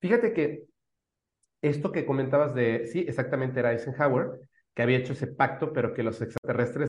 [0.00, 0.64] Fíjate que
[1.62, 4.40] esto que comentabas de, sí, exactamente era Eisenhower,
[4.74, 6.88] que había hecho ese pacto, pero que los extraterrestres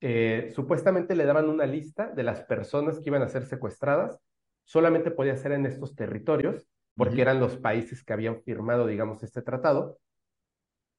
[0.00, 4.18] eh, supuestamente le daban una lista de las personas que iban a ser secuestradas,
[4.64, 7.22] solamente podía ser en estos territorios, porque uh -huh.
[7.28, 9.98] eran los países que habían firmado, digamos, este tratado,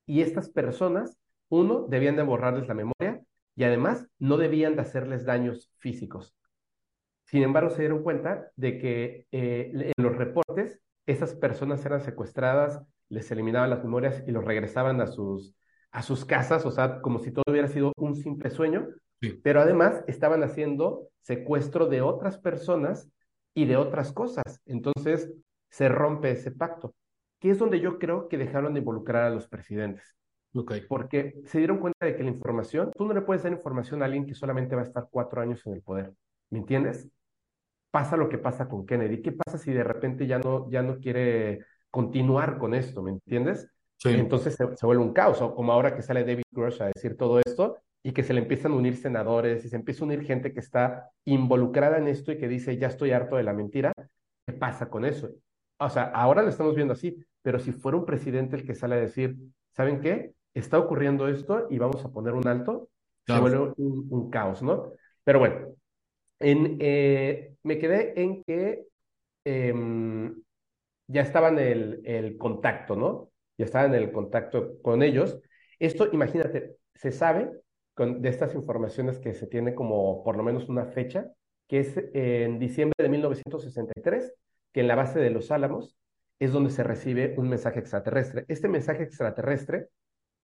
[0.10, 1.20] y estas personas,
[1.50, 3.22] uno, debían de borrarles la memoria
[3.56, 6.36] y además no debían de hacerles daños físicos.
[7.26, 12.82] Sin embargo, se dieron cuenta de que eh, en los reportes esas personas eran secuestradas,
[13.08, 15.56] les eliminaban las memorias y los regresaban a sus,
[15.92, 18.88] a sus casas, o sea, como si todo hubiera sido un simple sueño,
[19.44, 23.08] pero además estaban haciendo secuestro de otras personas
[23.54, 24.60] y de otras cosas.
[24.66, 25.32] Entonces
[25.70, 26.96] se rompe ese pacto,
[27.40, 30.16] que es donde yo creo que dejaron de involucrar a los presidentes.
[30.88, 34.06] Porque se dieron cuenta de que la información, tú no le puedes dar información a
[34.06, 36.12] alguien que solamente va a estar cuatro años en el poder.
[36.50, 37.08] ¿Me entiendes?
[37.92, 39.22] Pasa lo que pasa con Kennedy.
[39.22, 43.04] ¿Qué pasa si de repente ya no, ya no quiere continuar con esto?
[43.04, 43.70] ¿Me entiendes?
[44.06, 45.42] Entonces se, vuelve un caos.
[45.42, 48.42] O como ahora que sale David Grush a decir todo esto y que se le
[48.42, 52.32] empiezan a unir senadores y se empieza a unir gente que está involucrada en esto
[52.32, 53.94] y que dice, ya estoy harto de la mentira.
[54.46, 55.30] ¿Qué pasa con eso?
[55.78, 58.96] O sea, ahora lo estamos viendo así, pero si fuera un presidente el que sale
[58.96, 59.38] a decir,
[59.72, 60.34] ¿saben qué?
[60.54, 62.90] está ocurriendo esto y vamos a poner un alto,
[63.26, 64.92] se vuelve un, caos, ¿no?
[65.24, 65.76] Pero bueno,
[66.40, 68.86] en, eh, me quedé en que
[69.46, 70.42] em,
[71.08, 73.32] ya estaba en el, el, contacto, ¿no?
[73.58, 75.40] Ya estaba en el contacto con ellos.
[75.80, 77.52] Esto, imagínate, se sabe
[77.94, 81.32] con, de estas informaciones que se tiene como por lo menos una fecha,
[81.68, 84.34] que es en diciembre de 1963,
[84.74, 85.96] que en la base de los Álamos
[86.40, 88.46] es donde se recibe un mensaje extraterrestre.
[88.48, 89.90] Este mensaje extraterrestre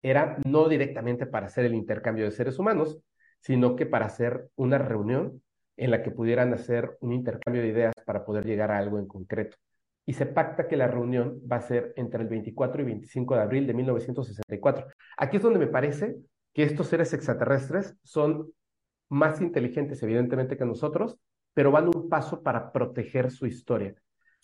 [0.01, 2.99] era no directamente para hacer el intercambio de seres humanos,
[3.41, 5.41] sino que para hacer una reunión
[5.77, 9.07] en la que pudieran hacer un intercambio de ideas para poder llegar a algo en
[9.07, 9.57] concreto.
[10.05, 13.41] Y se pacta que la reunión va a ser entre el 24 y 25 de
[13.41, 14.87] abril de 1964.
[15.17, 16.17] Aquí es donde me parece
[16.53, 18.51] que estos seres extraterrestres son
[19.09, 21.17] más inteligentes, evidentemente, que nosotros,
[21.53, 23.95] pero van un paso para proteger su historia.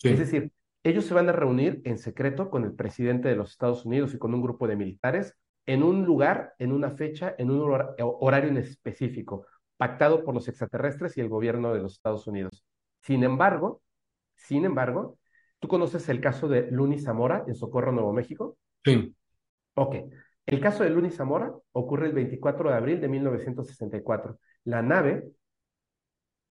[0.02, 0.52] Es decir,
[0.88, 4.18] ellos se van a reunir en secreto con el presidente de los Estados Unidos y
[4.18, 7.68] con un grupo de militares en un lugar, en una fecha, en un
[7.98, 9.46] horario en específico,
[9.76, 12.64] pactado por los extraterrestres y el gobierno de los Estados Unidos.
[13.00, 13.82] Sin embargo,
[14.36, 15.18] sin embargo,
[15.58, 18.56] ¿tú conoces el caso de Luni Zamora en Socorro, Nuevo México?
[18.84, 19.12] Sí.
[19.74, 19.96] Ok.
[20.46, 24.38] El caso de Luni Zamora ocurre el 24 de abril de 1964.
[24.62, 25.32] La nave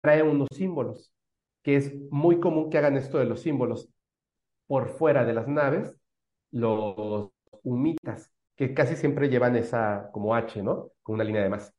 [0.00, 1.14] trae unos símbolos,
[1.62, 3.93] que es muy común que hagan esto de los símbolos.
[4.66, 5.96] Por fuera de las naves,
[6.50, 7.30] los
[7.62, 10.90] humitas, que casi siempre llevan esa como H, ¿no?
[11.02, 11.72] Con una línea de más.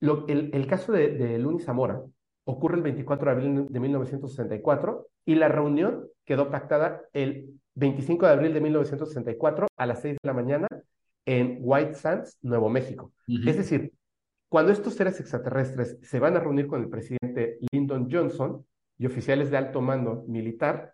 [0.00, 2.02] Lo, el, caso de, de Luni Zamora
[2.44, 8.32] ocurre el 24 de abril de 1964 y la reunión quedó pactada el 25 de
[8.32, 10.68] abril de 1964 a las 6 de la mañana
[11.26, 13.12] en White Sands, Nuevo México.
[13.26, 13.92] Es decir,
[14.48, 18.64] cuando estos seres extraterrestres se van a reunir con el presidente Lyndon Johnson
[18.98, 20.93] y oficiales de alto mando militar,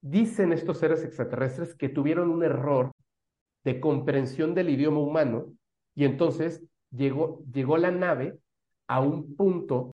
[0.00, 2.92] dicen estos seres extraterrestres que tuvieron un error
[3.64, 5.52] de comprensión del idioma humano
[5.94, 8.38] y entonces llegó, llegó la nave
[8.86, 9.92] a un punto,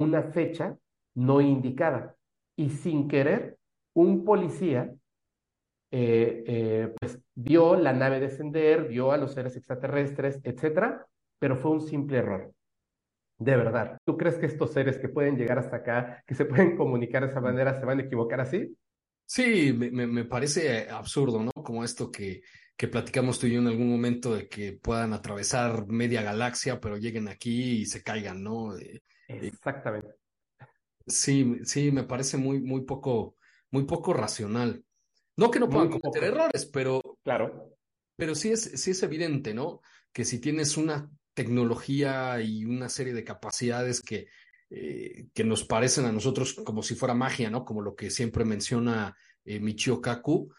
[0.00, 0.76] una fecha
[1.14, 2.16] no indicada
[2.56, 3.56] y sin querer
[3.94, 4.92] un policía
[5.96, 11.06] eh, eh, pues vio la nave descender, vio a los seres extraterrestres, etcétera,
[11.38, 12.52] pero fue un simple error.
[13.38, 16.76] De verdad, ¿tú crees que estos seres que pueden llegar hasta acá, que se pueden
[16.76, 18.76] comunicar de esa manera, se van a equivocar así?
[19.26, 21.50] Sí, me, me parece absurdo, ¿no?
[21.52, 22.42] Como esto que
[22.76, 26.96] que platicamos tú y yo en algún momento de que puedan atravesar media galaxia, pero
[26.96, 28.76] lleguen aquí y se caigan, ¿no?
[28.76, 30.14] Eh, eh, Exactamente.
[31.06, 33.36] Sí, sí, me parece muy, muy poco,
[33.70, 34.84] muy poco racional.
[35.36, 37.00] No que no puedan cometer errores, pero.
[37.22, 37.76] Claro.
[38.16, 39.80] Pero sí es, sí es evidente, ¿no?
[40.12, 44.26] Que si tienes una tecnología y una serie de capacidades que,
[44.76, 47.64] eh, que nos parecen a nosotros como si fuera magia, ¿no?
[47.64, 50.50] Como lo que siempre menciona Michio Kaku,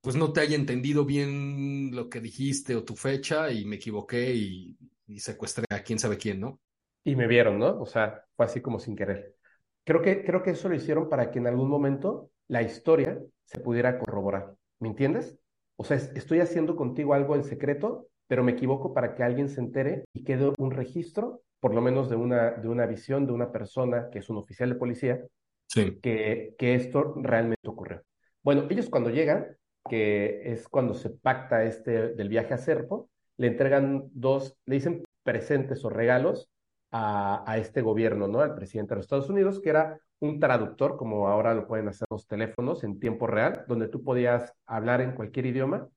[0.00, 4.34] pues no te haya entendido bien lo que dijiste o tu fecha y me equivoqué
[4.34, 4.76] y,
[5.18, 6.60] secuestré a quién sabe quién, ¿no?
[7.02, 7.80] Y me vieron, ¿no?
[7.80, 9.36] O sea, fue así como sin querer.
[9.84, 13.58] Creo que, creo que eso lo hicieron para que en algún momento la historia se
[13.58, 14.54] pudiera corroborar.
[14.80, 15.38] ¿Me entiendes?
[15.76, 19.60] O sea, estoy haciendo contigo algo en secreto, pero me equivoco para que alguien se
[19.60, 23.50] entere y quede un registro, por lo menos de una, de una visión de una
[23.50, 25.24] persona que es un oficial de policía,
[25.66, 25.98] sí.
[26.00, 28.02] que, que esto realmente ocurrió.
[28.42, 29.56] Bueno, ellos cuando llegan,
[29.88, 35.04] que es cuando se pacta este del viaje a Serpo, le entregan dos, le dicen
[35.22, 36.50] presentes o regalos
[36.90, 38.40] a, a, este gobierno, ¿no?
[38.40, 42.06] Al presidente de los Estados Unidos, que era un traductor, como ahora lo pueden hacer
[42.10, 45.88] los teléfonos en tiempo real, donde tú podías hablar en cualquier idioma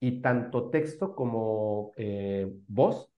[0.00, 3.09] y tanto texto como eh, voz,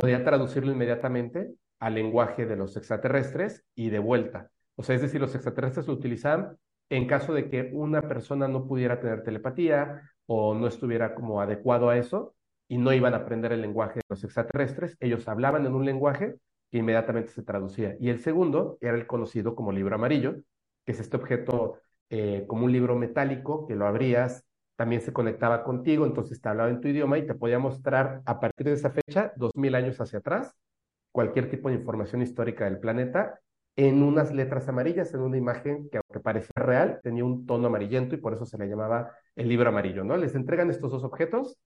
[0.00, 4.50] podía traducirlo inmediatamente al lenguaje de los extraterrestres y de vuelta.
[4.76, 6.56] O sea, es decir, los extraterrestres lo utilizaban
[6.90, 11.88] en caso de que una persona no pudiera tener telepatía o no estuviera como adecuado
[11.88, 12.34] a eso
[12.68, 16.36] y no iban a aprender el lenguaje de los extraterrestres, ellos hablaban en un lenguaje
[16.70, 17.96] que inmediatamente se traducía.
[18.00, 20.36] Y el segundo era el conocido como libro amarillo,
[20.84, 21.78] que es este objeto
[22.10, 24.44] eh, como un libro metálico que lo abrías,
[24.76, 28.40] también se conectaba contigo, entonces te hablaba en tu idioma y te podía mostrar a
[28.40, 30.54] partir de esa fecha, dos mil años hacia atrás,
[31.12, 33.40] cualquier tipo de información histórica del planeta
[33.76, 38.14] en unas letras amarillas, en una imagen que aunque parecía real, tenía un tono amarillento
[38.14, 40.16] y por eso se le llamaba el libro amarillo, ¿no?
[40.16, 41.58] Les entregan estos dos objetos.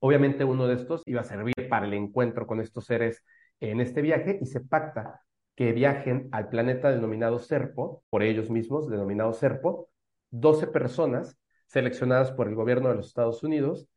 [0.00, 3.24] Obviamente uno de estos iba a servir para el encuentro con estos seres
[3.60, 5.22] en este viaje y se pacta
[5.56, 9.88] que viajen al planeta denominado Serpo, por ellos mismos, denominado Serpo,
[10.30, 13.88] 12 personas seleccionadas por el gobierno de los Estados Unidos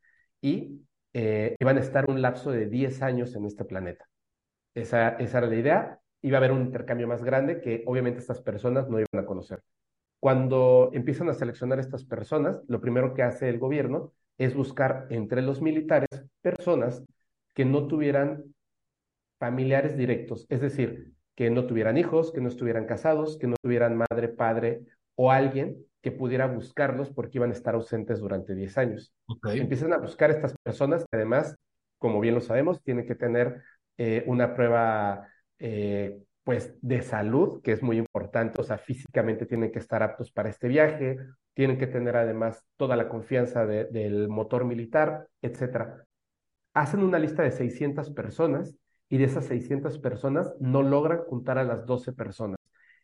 [0.41, 0.81] y
[1.13, 4.07] eh, iban a estar un lapso de 10 años en este planeta.
[4.73, 5.99] Esa, esa era la idea.
[6.21, 9.63] Iba a haber un intercambio más grande que obviamente estas personas no iban a conocer.
[10.19, 15.41] Cuando empiezan a seleccionar estas personas, lo primero que hace el gobierno es buscar entre
[15.41, 16.09] los militares
[16.41, 17.03] personas
[17.53, 18.53] que no tuvieran
[19.39, 23.97] familiares directos, es decir, que no tuvieran hijos, que no estuvieran casados, que no tuvieran
[23.97, 24.81] madre, padre
[25.15, 29.13] o alguien que pudiera buscarlos porque iban a estar ausentes durante 10 años.
[29.43, 31.55] Empiezan a buscar estas personas que además,
[31.97, 33.61] como bien lo sabemos, tienen que tener
[33.97, 35.27] eh, una prueba
[35.59, 40.31] eh, pues de salud, que es muy importante, o sea, físicamente tienen que estar aptos
[40.31, 41.17] para este viaje,
[41.53, 46.05] tienen que tener además toda la confianza del motor militar, etcétera.
[46.73, 48.75] Hacen una lista de 600 personas
[49.09, 52.57] y de esas 600 personas no logran juntar a las 12 personas.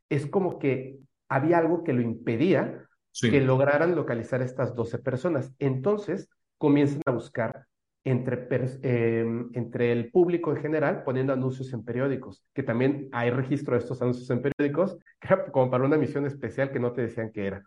[0.09, 0.97] Es como que
[1.29, 2.85] había algo que lo impedía
[3.21, 5.53] que lograran localizar estas 12 personas.
[5.59, 7.65] Entonces comienzan a buscar
[8.03, 8.47] entre,
[8.83, 13.79] em, entre el público en general poniendo anuncios en periódicos, que también hay registro de
[13.79, 14.97] estos anuncios en periódicos,
[15.53, 17.63] como para una misión especial que no te decían que era.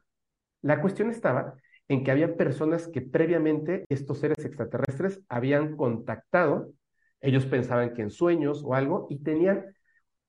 [0.63, 1.55] La cuestión estaba
[1.89, 6.73] en que había personas que previamente estos seres extraterrestres habían contactado,
[7.21, 9.65] ellos pensaban que en sueños o algo, y tenían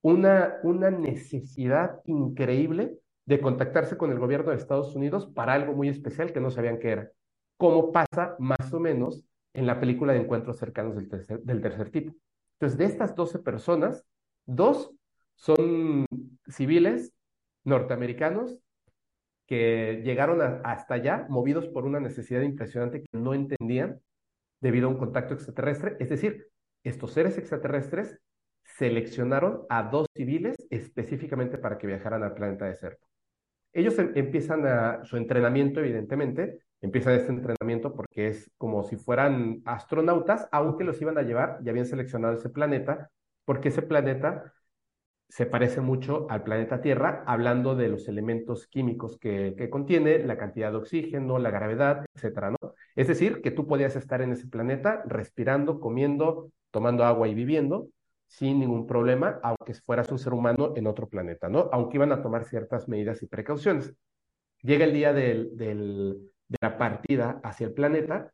[0.01, 2.97] una, una necesidad increíble
[3.29, 6.79] de contactarse con el gobierno de Estados Unidos para algo muy especial que no sabían
[6.79, 7.11] qué era,
[7.57, 9.23] como pasa más o menos
[9.53, 12.15] en la película de encuentros cercanos del tercer, tipo.
[12.53, 14.03] Entonces, de estas 12 personas,
[14.47, 14.91] dos
[15.35, 16.07] son
[16.47, 17.13] civiles
[17.65, 18.57] norteamericanos
[19.45, 24.01] que llegaron hasta allá movidos por una necesidad impresionante que no entendían
[24.59, 25.97] debido a un contacto extraterrestre.
[25.99, 26.47] Es decir,
[26.83, 28.19] estos seres extraterrestres
[28.63, 33.08] seleccionaron a dos civiles específicamente para que viajaran al planeta desierto.
[33.73, 39.61] Ellos em, empiezan a, su entrenamiento, evidentemente, empiezan este entrenamiento porque es como si fueran
[39.65, 43.11] astronautas, aunque los iban a llevar, ya habían seleccionado ese planeta,
[43.45, 44.53] porque ese planeta
[45.27, 50.37] se parece mucho al planeta Tierra, hablando de los elementos químicos que, que contiene, la
[50.37, 52.57] cantidad de oxígeno, la gravedad, etcétera, ¿no?
[52.95, 57.89] Es decir, que tú podías estar en ese planeta respirando, comiendo, tomando agua y viviendo,
[58.29, 61.67] sin ningún problema, aunque fueras un ser humano en otro planeta, ¿no?
[61.71, 63.91] Aunque iban a tomar ciertas medidas y precauciones.
[64.61, 66.15] Llega el día de
[66.61, 68.31] la partida hacia el planeta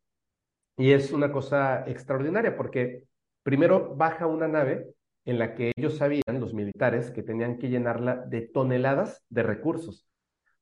[0.77, 3.03] y es una cosa extraordinaria porque
[3.41, 4.93] primero baja una nave
[5.23, 10.09] en la que ellos sabían, los militares, que tenían que llenarla de toneladas de recursos,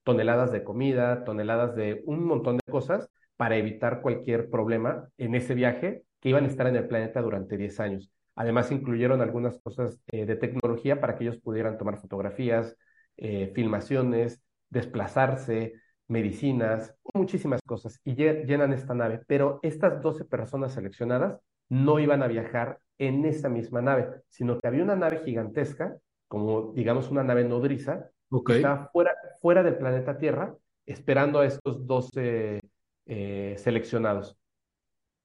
[0.04, 5.56] toneladas de comida, toneladas de un montón de cosas para evitar cualquier problema en ese
[5.56, 8.12] viaje que iban a estar en el planeta durante 10 años.
[8.36, 12.76] Además, incluyeron algunas cosas eh, de tecnología para que ellos pudieran tomar fotografías,
[13.18, 15.74] eh, filmaciones, desplazarse,
[16.08, 19.22] medicinas, muchísimas cosas, y llenan esta nave.
[19.28, 24.68] Pero estas 12 personas seleccionadas no iban a viajar en esa misma nave, sino que
[24.68, 28.10] había una nave gigantesca, como digamos una nave nodriza,
[28.46, 29.12] que estaba fuera,
[29.42, 30.56] fuera del planeta Tierra,
[30.86, 32.60] esperando a estos 12
[33.06, 34.38] eh, seleccionados.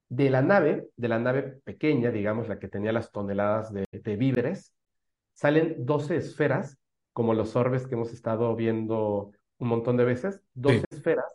[0.08, 4.72] De la nave, de la nave pequeña, digamos, la que tenía las toneladas de, víveres,
[5.34, 6.78] salen 12 esferas,
[7.12, 11.26] como los orbes que hemos estado viendo un montón de veces, 12 esferas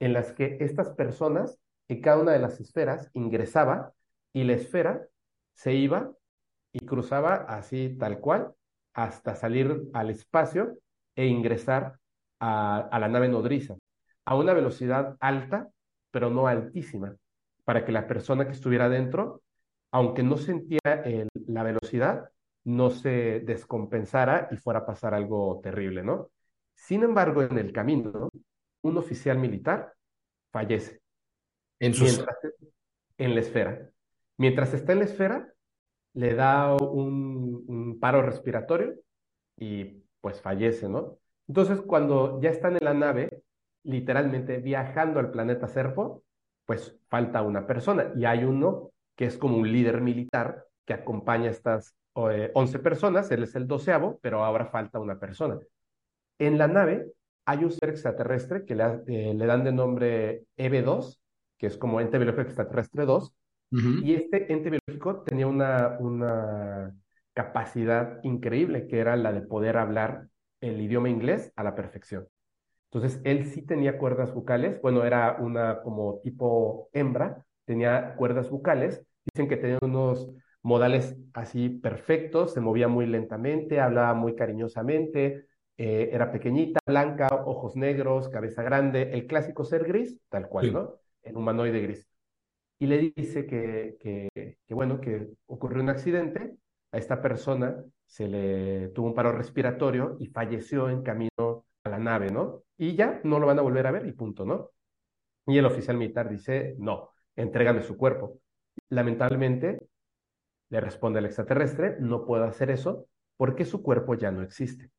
[0.00, 3.92] en las que estas personas, en cada una de las esferas, ingresaba
[4.32, 5.06] y la esfera
[5.54, 6.12] se iba
[6.72, 8.52] y cruzaba así tal cual
[8.94, 10.78] hasta salir al espacio
[11.14, 11.98] e ingresar
[12.40, 13.76] a, a la nave nodriza
[14.24, 15.68] a una velocidad alta,
[16.10, 17.16] pero no altísima
[17.64, 19.42] para que la persona que estuviera dentro,
[19.90, 20.80] aunque no sentía
[21.46, 22.30] la velocidad,
[22.64, 26.30] no se descompensara y fuera a pasar algo terrible, ¿no?
[26.74, 28.30] Sin embargo, en el camino,
[28.82, 29.92] un oficial militar
[30.50, 31.00] fallece.
[31.78, 31.92] En,
[33.18, 33.90] en la esfera.
[34.36, 35.52] Mientras está en la esfera,
[36.14, 38.94] le da un, un paro respiratorio
[39.56, 41.18] y pues fallece, ¿no?
[41.48, 43.42] Entonces, cuando ya están en la nave,
[43.82, 46.22] literalmente viajando al planeta Serpo,
[46.72, 51.48] pues falta una persona y hay uno que es como un líder militar que acompaña
[51.48, 55.58] a estas 11 eh, personas, él es el doceavo, pero ahora falta una persona.
[56.38, 57.12] En la nave
[57.44, 61.20] hay un ser extraterrestre que le, eh, le dan de nombre EB2,
[61.58, 63.34] que es como ente biológico extraterrestre 2,
[64.02, 66.94] y este ente biológico tenía una, una
[67.34, 70.26] capacidad increíble, que era la de poder hablar
[70.62, 72.26] el idioma inglés a la perfección.
[72.92, 79.02] Entonces, él sí tenía cuerdas vocales, bueno, era una como tipo hembra, tenía cuerdas vocales,
[79.24, 80.30] dicen que tenía unos
[80.62, 85.46] modales así perfectos, se movía muy lentamente, hablaba muy cariñosamente,
[85.78, 90.94] eh, era pequeñita, blanca, ojos negros, cabeza grande, el clásico ser gris, tal cual, ¿no?
[91.22, 92.06] El humanoide gris.
[92.78, 94.28] Y le dice que, que,
[94.66, 96.56] que, bueno, que ocurrió un accidente,
[96.92, 101.51] a esta persona se le tuvo un paro respiratorio y falleció en camino
[101.92, 102.64] la nave, ¿no?
[102.78, 104.70] Y ya no lo van a volver a ver y punto, ¿no?
[105.46, 108.38] Y el oficial militar dice, no, entrégame su cuerpo.
[108.88, 109.78] Lamentablemente,
[110.70, 114.90] le responde el extraterrestre, no puedo hacer eso porque su cuerpo ya no existe.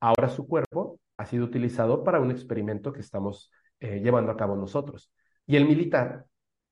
[0.00, 3.50] Ahora su cuerpo ha sido utilizado para un experimento que estamos
[3.80, 5.10] eh, llevando a cabo nosotros.
[5.46, 6.26] Y el militar,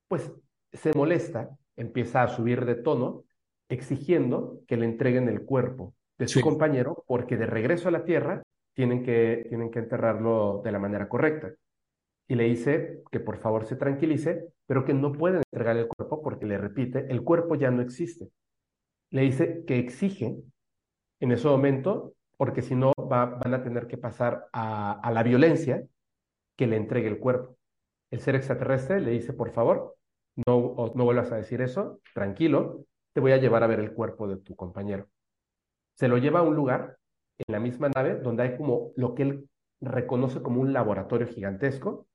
[0.06, 0.30] pues,
[0.72, 3.24] se molesta, empieza a subir de tono,
[3.68, 8.42] exigiendo que le entreguen el cuerpo de su compañero, porque de regreso a la Tierra
[8.76, 11.52] tienen que, tienen que enterrarlo de la manera correcta.
[12.28, 16.22] Y le dice que por favor se tranquilice, pero que no pueden entregar el cuerpo
[16.22, 18.30] porque le repite, el cuerpo ya no existe.
[19.10, 20.36] Le dice que exige
[21.20, 25.82] en ese momento, porque si no van a tener que pasar a, a la violencia,
[26.56, 27.56] que le entregue el cuerpo.
[28.10, 29.96] El ser extraterrestre le dice, por favor,
[30.46, 34.28] no, no vuelvas a decir eso, tranquilo, te voy a llevar a ver el cuerpo
[34.28, 35.08] de tu compañero.
[35.94, 36.98] Se lo lleva a un lugar
[37.38, 39.48] en la misma nave donde hay como lo que él
[39.80, 42.06] reconoce como un laboratorio gigantesco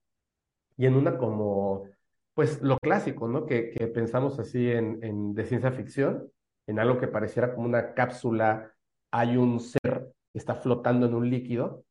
[0.78, 1.86] y en una como,
[2.34, 3.46] pues lo clásico, ¿no?
[3.46, 6.32] Que, que pensamos así en, en, de ciencia ficción,
[6.68, 8.74] en algo que pareciera como una cápsula,
[9.12, 11.84] hay un ser que está flotando en un líquido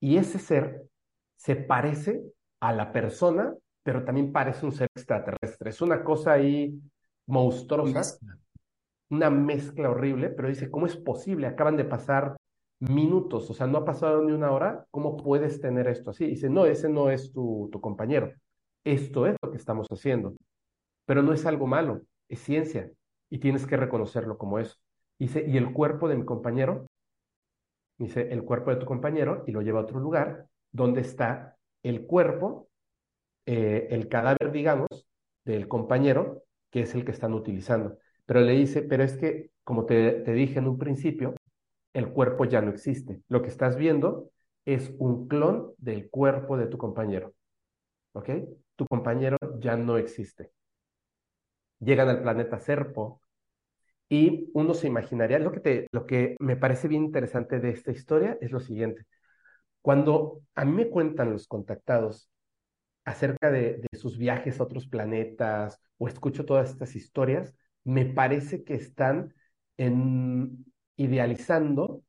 [0.00, 0.86] y ese ser
[1.36, 2.22] se parece
[2.60, 5.70] a la persona, pero también parece un ser extraterrestre.
[5.70, 6.80] Es una cosa ahí
[7.26, 8.18] monstruosa,
[9.10, 11.46] una mezcla horrible, pero dice, ¿cómo es posible?
[11.46, 12.36] Acaban de pasar
[12.80, 16.26] minutos, o sea, no ha pasado ni una hora, ¿cómo puedes tener esto así?
[16.26, 18.32] Dice, no, ese no es tu, compañero,
[18.84, 20.34] esto es lo que estamos haciendo,
[21.06, 22.90] pero no es algo malo, es ciencia
[23.28, 24.76] y tienes que reconocerlo como eso.
[25.18, 26.86] Dice, ¿y el cuerpo de mi compañero?
[27.98, 32.06] Dice, el cuerpo de tu compañero y lo lleva a otro lugar donde está el
[32.06, 32.70] cuerpo,
[33.44, 34.88] eh, el cadáver, digamos,
[35.44, 37.98] del compañero, que es el que están utilizando.
[38.24, 41.34] Pero le dice, pero es que, como te dije en un principio,
[41.92, 43.22] el cuerpo ya no existe.
[43.28, 44.30] Lo que estás viendo
[44.64, 47.34] es un clon del cuerpo de tu compañero.
[48.12, 48.30] ¿Ok?
[48.76, 50.52] Tu compañero ya no existe.
[51.80, 53.22] Llegan al planeta Serpo
[54.08, 57.92] y uno se imaginaría, lo que, te, lo que me parece bien interesante de esta
[57.92, 59.06] historia es lo siguiente.
[59.82, 62.30] Cuando a mí me cuentan los contactados
[63.04, 68.64] acerca de, de sus viajes a otros planetas o escucho todas estas historias, me parece
[68.64, 69.34] que están
[69.76, 70.66] en,
[71.00, 72.02] idealizando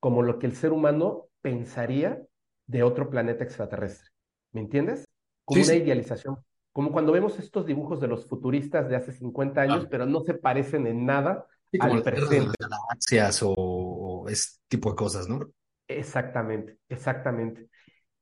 [0.00, 2.20] como lo que el ser humano pensaría
[2.66, 4.10] de otro planeta extraterrestre.
[4.52, 5.04] ¿Me entiendes?
[5.44, 6.36] Como una idealización.
[6.72, 10.34] Como cuando vemos estos dibujos de los futuristas de hace 50 años, pero no se
[10.34, 11.46] parecen en nada
[11.78, 12.54] al presente.
[12.58, 15.40] galaxias o, o ese tipo de cosas, ¿no?
[15.86, 17.68] Exactamente, exactamente.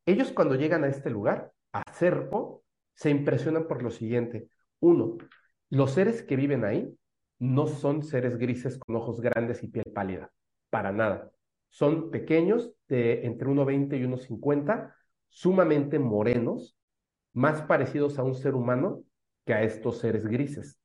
[0.05, 2.63] Ellos cuando llegan a este lugar, a Serpo,
[2.95, 4.49] se impresionan por lo siguiente.
[4.81, 5.17] Uno,
[5.71, 6.95] los seres que viven ahí
[7.39, 10.32] no son seres grises con ojos grandes y piel pálida,
[10.70, 11.30] para nada.
[11.70, 14.95] Son pequeños, de entre 1,20 y 1,50,
[15.28, 16.76] sumamente morenos,
[17.32, 19.03] más parecidos a un ser humano
[19.45, 20.78] que a estos seres grises.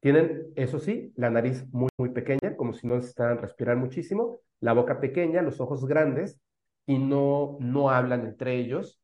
[0.00, 4.72] Tienen, eso sí, la nariz muy, muy pequeña, como si no necesitaran respirar muchísimo, la
[4.72, 6.40] boca pequeña, los ojos grandes,
[6.86, 9.00] y no, no hablan entre ellos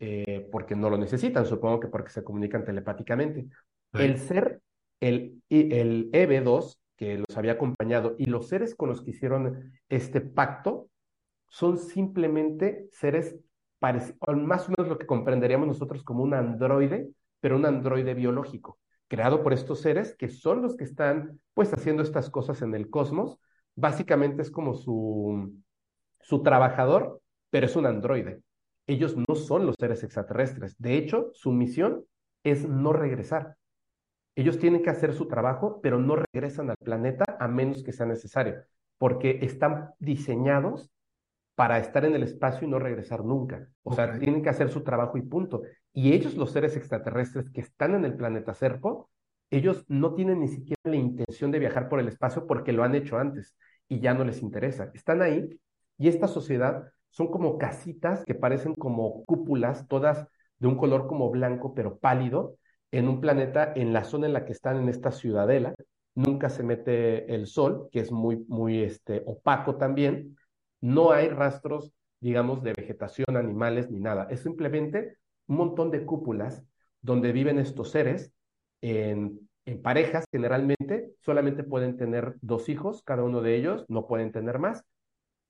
[0.00, 3.48] eh, porque no lo necesitan, supongo que porque se comunican telepáticamente.
[3.92, 4.60] El ser,
[5.00, 10.20] el, el EB2, que los había acompañado, y los seres con los que hicieron este
[10.20, 10.88] pacto,
[11.48, 13.36] son simplemente seres
[13.80, 19.42] más o menos lo que comprenderíamos nosotros como un androide, pero un androide biológico, creado
[19.42, 23.38] por estos seres que son los que están pues haciendo estas cosas en el cosmos.
[23.74, 25.54] Básicamente es como su,
[26.20, 27.20] su trabajador,
[27.50, 28.42] pero es un androide.
[28.86, 30.76] Ellos no son los seres extraterrestres.
[30.78, 32.04] De hecho, su misión
[32.42, 33.56] es no regresar.
[34.38, 38.06] Ellos tienen que hacer su trabajo, pero no regresan al planeta a menos que sea
[38.06, 38.62] necesario,
[38.96, 40.92] porque están diseñados
[41.56, 43.66] para estar en el espacio y no regresar nunca.
[43.82, 44.06] O okay.
[44.06, 45.62] sea, tienen que hacer su trabajo y punto.
[45.92, 49.10] Y ellos, los seres extraterrestres que están en el planeta Serpo,
[49.50, 52.94] ellos no tienen ni siquiera la intención de viajar por el espacio porque lo han
[52.94, 53.56] hecho antes
[53.88, 54.92] y ya no les interesa.
[54.94, 55.48] Están ahí
[55.96, 60.28] y esta sociedad son como casitas que parecen como cúpulas, todas
[60.60, 62.54] de un color como blanco, pero pálido,
[62.90, 65.74] en un planeta, en la zona en la que están en esta ciudadela.
[66.14, 70.36] Nunca se mete el sol, que es muy, muy este, opaco también.
[70.80, 74.26] No hay rastros, digamos, de vegetación, animales, ni nada.
[74.30, 75.16] Es simplemente
[75.46, 76.64] un montón de cúpulas
[77.00, 78.32] donde viven estos seres
[78.80, 81.12] en, en parejas, generalmente.
[81.20, 84.82] Solamente pueden tener dos hijos, cada uno de ellos, no pueden tener más.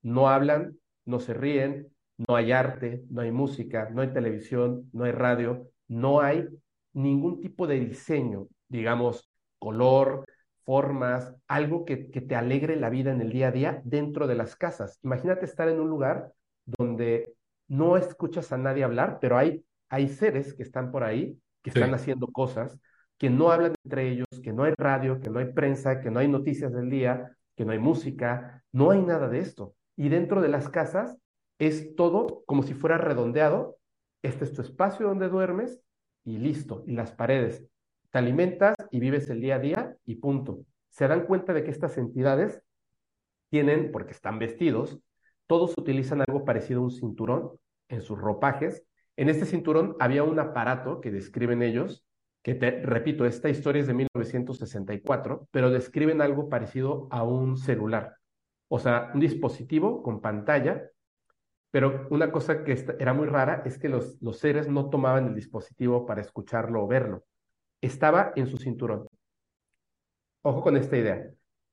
[0.02, 5.04] No hablan, no se ríen, no hay arte, no hay música, no hay televisión, no
[5.04, 6.46] hay radio, no hay
[6.92, 9.28] ningún tipo de diseño, digamos,
[9.58, 10.24] color,
[10.64, 14.34] formas, algo que, que, te alegre la vida en el día a día dentro de
[14.34, 14.98] las casas.
[15.02, 16.32] Imagínate estar en un lugar
[16.66, 17.32] donde
[17.68, 21.94] no escuchas a nadie hablar, pero hay, hay seres que están por ahí, que están
[21.94, 22.78] haciendo cosas,
[23.18, 26.20] que no hablan entre ellos, que no hay radio, que no hay prensa, que no
[26.20, 29.74] hay noticias del día, que no hay música, no hay nada de esto.
[29.96, 31.18] Y dentro de las casas
[31.58, 33.78] es todo como si fuera redondeado.
[34.22, 35.80] Este es tu espacio donde duermes
[36.28, 36.84] y listo.
[36.86, 37.64] Y las paredes.
[38.10, 40.60] Te alimentas y vives el día a día y punto.
[40.90, 42.62] Se dan cuenta de que estas entidades
[43.50, 44.98] tienen, porque están vestidos,
[45.46, 47.52] todos utilizan algo parecido a un cinturón
[47.88, 48.84] en sus ropajes.
[49.16, 52.04] En este cinturón había un aparato que describen ellos,
[52.42, 58.16] que te repito, esta historia es de 1964, pero describen algo parecido a un celular.
[58.68, 60.90] O sea, un dispositivo con pantalla,
[61.70, 65.34] pero una cosa que era muy rara es que los, los seres no tomaban el
[65.34, 67.24] dispositivo para escucharlo o verlo.
[67.80, 69.06] Estaba en su cinturón.
[70.42, 71.30] Ojo con esta idea.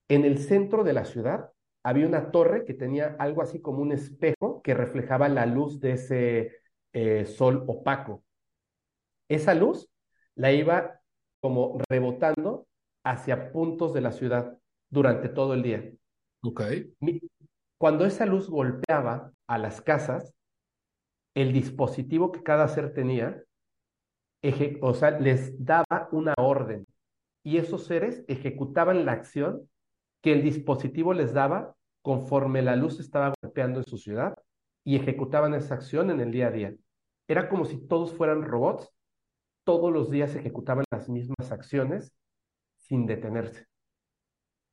[0.10, 1.52] En el centro de la ciudad
[1.84, 5.92] había una torre que tenía algo así como un espejo que reflejaba la luz de
[5.94, 6.52] ese
[6.94, 8.24] eh, sol opaco.
[9.30, 9.90] Esa luz
[10.36, 11.00] la iba
[11.40, 12.68] como rebotando
[13.04, 14.58] hacia puntos de la ciudad
[14.90, 15.92] durante todo el día.
[17.78, 20.34] Cuando esa luz golpeaba a las casas,
[21.36, 23.44] el dispositivo que cada ser tenía,
[24.82, 26.86] o sea, les daba una orden
[27.44, 29.70] y esos seres ejecutaban la acción
[30.22, 34.36] que el dispositivo les daba conforme la luz estaba golpeando en su ciudad
[34.84, 36.76] y ejecutaban esa acción en el día a día.
[37.28, 38.92] Era como si todos fueran robots,
[39.64, 42.14] todos los días ejecutaban las mismas acciones
[42.78, 43.66] sin detenerse.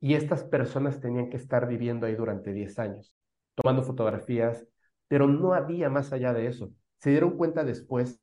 [0.01, 3.15] Y estas personas tenían que estar viviendo ahí durante 10 años,
[3.55, 4.67] tomando fotografías,
[5.09, 6.73] pero no había más allá de eso.
[6.99, 8.21] Se dieron cuenta después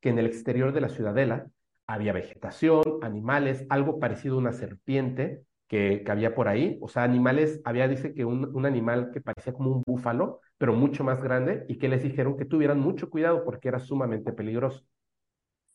[0.00, 1.48] que en el exterior de la ciudadela
[1.86, 6.78] había vegetación, animales, algo parecido a una serpiente que, había por ahí.
[6.80, 10.72] O sea, animales, había, dice que un, un animal que parecía como un búfalo, pero
[10.74, 14.84] mucho más grande, y que les dijeron que tuvieran mucho cuidado porque era sumamente peligroso.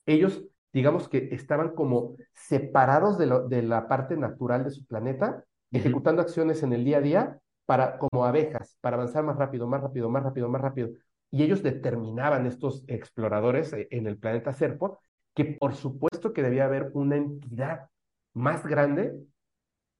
[0.05, 0.43] Ellos
[0.73, 6.21] digamos que estaban como separados de, lo, de la parte natural de su planeta, ejecutando
[6.21, 7.39] acciones en el día a día
[7.69, 10.89] para, como abejas, para avanzar más rápido, más rápido, más rápido, más rápido.
[11.29, 14.97] Y ellos determinaban, estos exploradores eh, en el planeta Serpo,
[15.35, 17.87] que por supuesto que debía haber una entidad
[18.33, 19.13] más grande,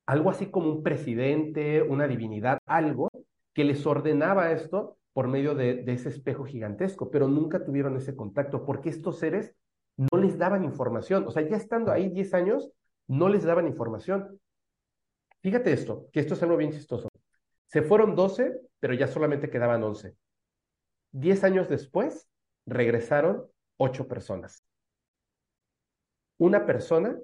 [0.08, 3.08] algo así como un presidente, una divinidad, algo
[3.54, 8.16] que les ordenaba esto por medio de, de ese espejo gigantesco, pero nunca tuvieron ese
[8.16, 9.54] contacto, porque estos seres
[9.96, 11.28] no les daban información.
[11.28, 12.72] O sea, ya estando ahí 10 años,
[13.08, 14.40] no les daban información.
[15.44, 17.09] Fíjate esto, que esto es algo bien chistoso.
[17.70, 20.16] Se fueron 12, pero ya solamente quedaban 11.
[21.12, 22.28] 10 años después,
[22.66, 23.46] regresaron
[23.78, 24.66] 8 personas.
[26.40, 27.16] Una persona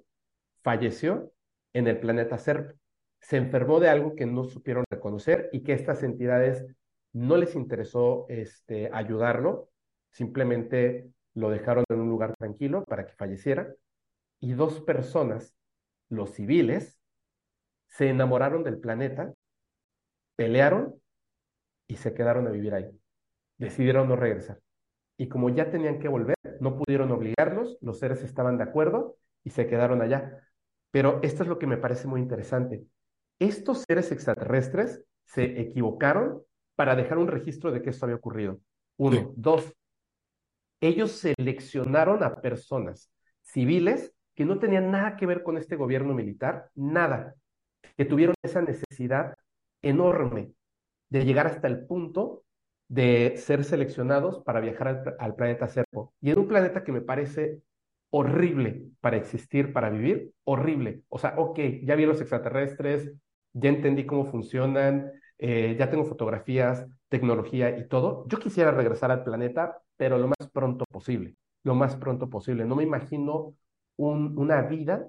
[0.61, 1.31] falleció
[1.73, 2.77] en el planeta Serp.
[3.21, 6.63] Se enfermó de algo que no supieron reconocer y que estas entidades
[7.11, 9.71] no les interesó este, ayudarlo,
[10.11, 13.73] simplemente lo dejaron en un lugar tranquilo para que falleciera,
[14.39, 15.55] y dos personas,
[16.09, 16.99] los civiles,
[17.87, 19.33] se enamoraron del planeta,
[20.35, 20.95] pelearon
[21.87, 22.89] y se quedaron a vivir ahí.
[23.57, 24.59] Decidieron no regresar.
[25.17, 29.51] Y como ya tenían que volver, no pudieron obligarlos, los seres estaban de acuerdo y
[29.51, 30.41] se quedaron allá.
[30.91, 32.83] Pero esto es lo que me parece muy interesante.
[33.39, 36.41] Estos seres extraterrestres se equivocaron
[36.75, 38.59] para dejar un registro de que esto había ocurrido.
[38.97, 39.33] Uno.
[39.35, 39.73] Dos,
[40.81, 43.11] ellos seleccionaron a personas
[43.41, 47.35] civiles que no tenían nada que ver con este gobierno militar, nada,
[47.97, 49.35] que tuvieron esa necesidad
[49.85, 50.51] enorme
[51.09, 52.43] de llegar hasta el punto
[52.87, 56.13] de ser seleccionados para viajar al, planeta Serpo.
[56.21, 57.61] Y en un planeta que me parece
[58.09, 61.03] horrible para existir, para vivir, horrible.
[61.09, 63.11] O sea, ok, ya vi los extraterrestres,
[63.53, 68.25] ya entendí cómo funcionan, eh, ya tengo fotografías, tecnología y todo.
[68.27, 72.65] Yo quisiera regresar al planeta, pero lo más pronto posible, lo más pronto posible.
[72.65, 73.55] No me imagino
[73.97, 75.07] una vida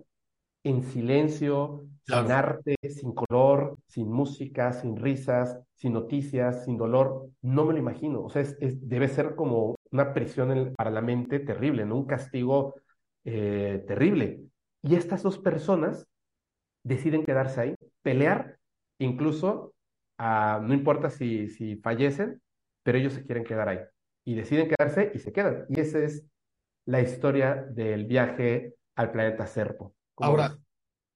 [0.68, 7.64] en silencio, sin arte, sin color, sin música, sin risas, sin noticias, sin dolor, no
[7.64, 8.22] me lo imagino.
[8.22, 11.96] O sea, es, debe ser como una prisión para la mente terrible, ¿no?
[11.96, 12.74] Un castigo
[13.24, 14.40] eh, terrible.
[14.82, 16.06] Y estas dos personas
[16.84, 18.58] deciden quedarse ahí, pelear,
[18.98, 19.72] incluso,
[20.18, 22.40] no importa si, si fallecen,
[22.82, 23.80] pero ellos se quieren quedar ahí.
[24.24, 25.66] Y deciden quedarse y se quedan.
[25.68, 26.24] Y esa es
[26.86, 29.95] la historia del viaje al planeta Serpo.
[30.18, 30.58] Ahora,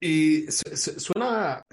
[0.00, 1.64] suena,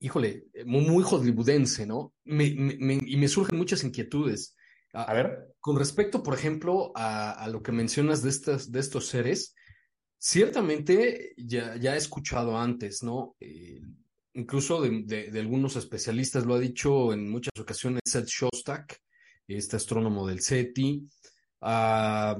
[0.00, 2.12] híjole, muy, hollywoodense, ¿no?
[2.24, 4.54] y me surgen muchas inquietudes.
[4.94, 5.54] A, ver.
[5.58, 9.54] Con respecto, por ejemplo, a, lo que mencionas de, estas, de estos seres,
[10.18, 13.34] ciertamente ya, ya he escuchado antes, ¿no?
[13.40, 13.80] Eh,
[14.34, 19.00] incluso de, algunos especialistas, lo ha dicho en muchas ocasiones Seth Shostak,
[19.48, 21.08] este astrónomo del SETI.
[21.60, 22.38] Ah,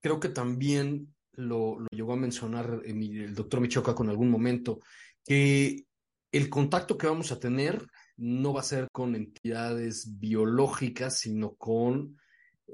[0.00, 4.80] creo que también lo, llegó a mencionar el doctor Michoca con algún momento,
[5.24, 5.84] que
[6.30, 12.18] el contacto que vamos a tener no va a ser con entidades biológicas, sino con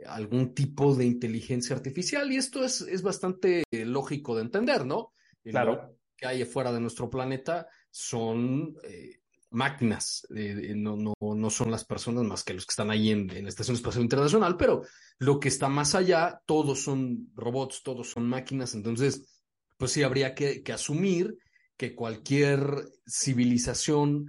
[0.07, 2.31] algún tipo de inteligencia artificial.
[2.33, 5.13] Y esto es, es bastante lógico de entender, ¿no?
[5.45, 5.97] claro.
[6.17, 9.21] que hay fuera de nuestro planeta son eh,
[9.51, 13.49] máquinas, no, no, no, son las personas más que los que están ahí en, la
[13.49, 14.83] Estación Espacial Internacional, pero
[15.19, 19.43] lo que está más allá, todos son robots, todos son máquinas, entonces,
[19.77, 21.39] pues sí, habría que, asumir
[21.77, 24.27] que cualquier civilización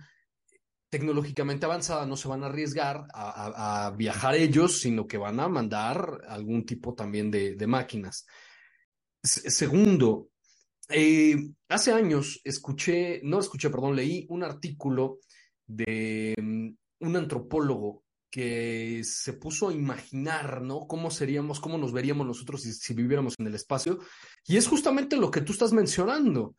[0.89, 6.21] tecnológicamente avanzada no se van a arriesgar a, viajar ellos, sino que van a mandar
[6.27, 8.25] algún tipo también de, de máquinas.
[9.21, 10.29] segundo,
[10.89, 15.19] eh, hace años escuché, no escuché, perdón, leí un artículo
[15.67, 16.69] de mm,
[17.01, 20.87] un antropólogo que se puso a imaginar, ¿no?
[20.87, 23.99] Cómo seríamos, cómo nos veríamos nosotros si, viviéramos en el espacio.
[24.45, 26.55] Y es justamente lo que tú estás mencionando.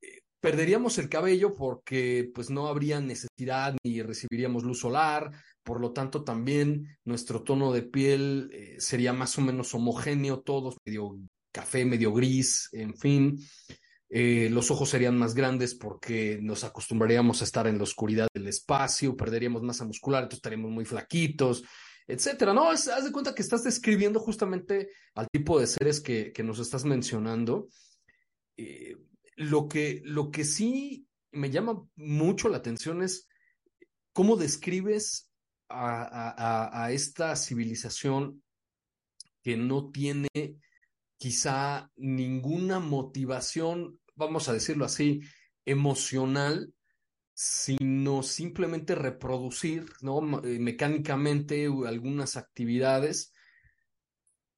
[0.00, 5.30] Eh, perderíamos el cabello porque pues no habría necesidad ni recibiríamos luz solar,
[5.62, 10.76] por lo tanto también nuestro tono de piel eh, sería más o menos homogéneo, todos
[10.84, 11.18] medio
[11.52, 13.38] café medio gris, en fin.
[14.08, 18.48] Eh, los ojos serían más grandes porque nos acostumbraríamos a estar en la oscuridad del
[18.48, 21.62] espacio, perderíamos masa muscular, entonces estaríamos muy flaquitos,
[22.06, 22.52] etcétera.
[22.52, 26.84] No, haz de cuenta que estás describiendo justamente al tipo de seres que, nos estás
[26.84, 27.68] mencionando.
[28.56, 28.96] Eh,
[29.36, 33.28] lo, que, lo que sí me llama mucho la atención es
[34.12, 35.30] cómo describes
[35.74, 38.42] a esta civilización
[39.42, 40.28] que no tiene
[41.22, 45.20] quizá ninguna motivación, vamos a decirlo así,
[45.64, 46.74] emocional,
[47.32, 50.42] sino simplemente reproducir ¿no?
[50.42, 53.32] Eh, mecánicamente algunas actividades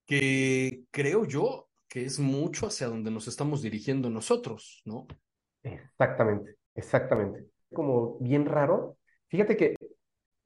[0.06, 5.06] que creo yo que es mucho hacia donde nos estamos dirigiendo nosotros, ¿no?
[5.62, 7.46] Exactamente, exactamente.
[7.74, 8.96] Como bien raro.
[9.28, 9.76] Fíjate que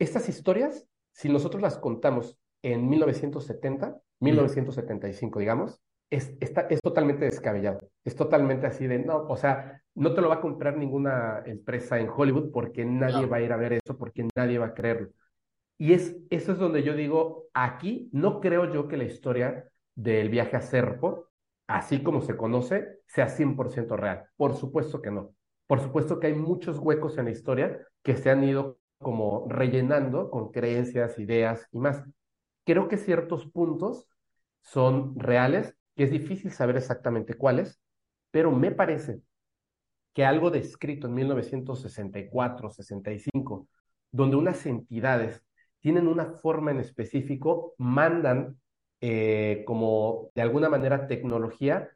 [0.00, 5.80] estas historias, si nosotros las contamos en 1970, 1975, digamos,
[6.10, 7.90] es, es totalmente descabellado.
[8.04, 11.98] Es totalmente así de, no, o sea, no te lo va a comprar ninguna empresa
[11.98, 15.10] en Hollywood porque nadie va a ir a ver eso, porque nadie va a creerlo.
[15.78, 20.28] Y es, eso es donde yo digo, aquí no creo yo que la historia del
[20.28, 21.28] viaje a Serpo,
[21.66, 24.24] así como se conoce, sea 100% real.
[24.36, 25.34] Por supuesto que no.
[25.66, 30.30] Por supuesto que hay muchos huecos en la historia que se han ido como rellenando
[30.30, 32.02] con creencias, ideas y más.
[32.64, 34.08] Creo que ciertos puntos
[34.62, 37.80] son reales que es difícil saber exactamente cuáles,
[38.30, 39.20] pero me parece
[40.14, 43.68] que algo descrito en 1964, 65,
[44.12, 45.42] donde unas entidades
[45.80, 48.60] tienen una forma en específico, mandan
[49.00, 51.90] eh, como de alguna manera tecnología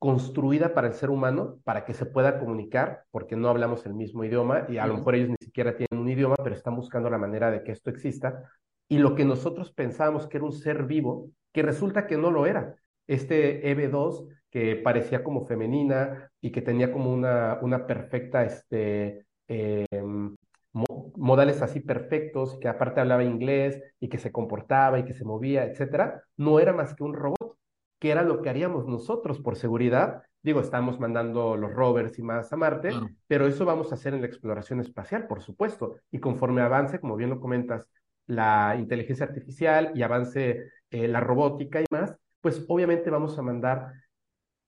[0.00, 4.24] construida para el ser humano, para que se pueda comunicar, porque no hablamos el mismo
[4.24, 7.18] idioma y a lo mejor ellos ni siquiera tienen un idioma, pero están buscando la
[7.18, 8.50] manera de que esto exista.
[8.88, 12.46] Y lo que nosotros pensábamos que era un ser vivo, que resulta que no lo
[12.46, 12.74] era,
[13.06, 20.36] este EB2 que parecía como femenina y que tenía como una, una perfecta, este, em,
[21.16, 25.64] modales así perfectos, que aparte hablaba inglés y que se comportaba y que se movía,
[25.64, 27.56] etcétera, no era más que un robot,
[27.98, 30.22] que era lo que haríamos nosotros por seguridad.
[30.42, 32.90] Digo, estamos mandando los rovers y más a Marte,
[33.26, 35.96] pero eso vamos a hacer en la exploración espacial, por supuesto.
[36.10, 37.88] Y conforme avance, como bien lo comentas,
[38.26, 42.14] la inteligencia artificial y avance eh, la robótica y más,
[42.44, 43.94] pues obviamente vamos a mandar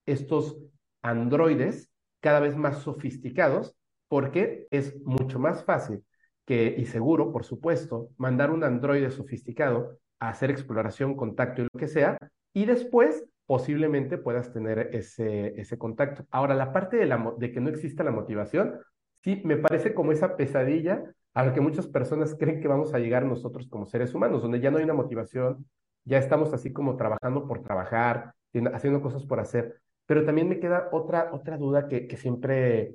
[0.07, 0.57] estos
[1.03, 3.77] androides cada vez más sofisticados
[4.09, 6.03] porque es mucho más fácil
[6.47, 11.79] que, y seguro, por supuesto, mandar un androide sofisticado a hacer exploración, contacto y lo
[11.79, 12.17] que sea,
[12.55, 16.25] y después posiblemente puedas tener ese, ese contacto.
[16.31, 18.81] Ahora, la parte de, la, de que no exista la motivación,
[19.23, 21.05] sí, me parece como esa pesadilla
[21.35, 24.61] a la que muchas personas creen que vamos a llegar nosotros como seres humanos, donde
[24.61, 25.67] ya no hay una motivación,
[26.07, 28.35] ya estamos así como trabajando por trabajar,
[28.73, 29.81] haciendo cosas por hacer.
[30.07, 32.95] Pero también me queda otra, otra duda que, siempre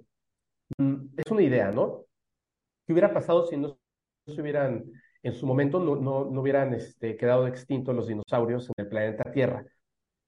[0.77, 2.05] mm, es una idea, ¿no?
[2.87, 3.77] ¿Qué hubiera pasado si no
[4.25, 4.85] se hubieran,
[5.23, 9.31] en su momento, no, no, no hubieran este, quedado extintos los dinosaurios en el planeta
[9.31, 9.65] Tierra?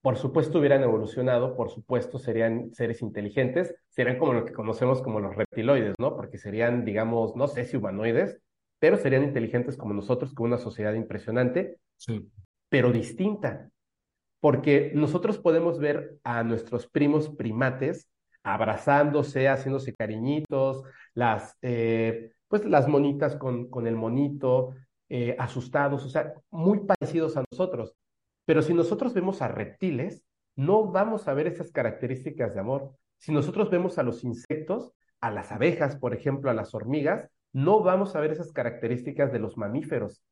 [0.01, 5.21] Por supuesto hubieran evolucionado, por supuesto serían seres inteligentes, serían como lo que conocemos como
[5.21, 6.17] los reptiloides, ¿no?
[6.17, 8.37] Porque serían, digamos, no sé si humanoides,
[8.79, 12.29] pero serían inteligentes como nosotros, con una sociedad impresionante, sí.
[12.73, 13.69] Pero distinta.
[14.39, 18.09] Porque nosotros podemos ver a nuestros primos primates
[18.41, 20.81] abrazándose, haciéndose cariñitos,
[21.13, 24.73] las, eh, pues las monitas con, con el monito,
[25.07, 27.93] eh, asustados, o sea, muy parecidos a nosotros.
[28.43, 30.23] Pero si nosotros vemos a reptiles,
[30.55, 32.95] no vamos a ver esas características de amor.
[33.19, 37.81] Si nosotros vemos a los insectos, a las abejas, por ejemplo, a las hormigas, no
[37.81, 40.23] vamos a ver esas características de los mamíferos.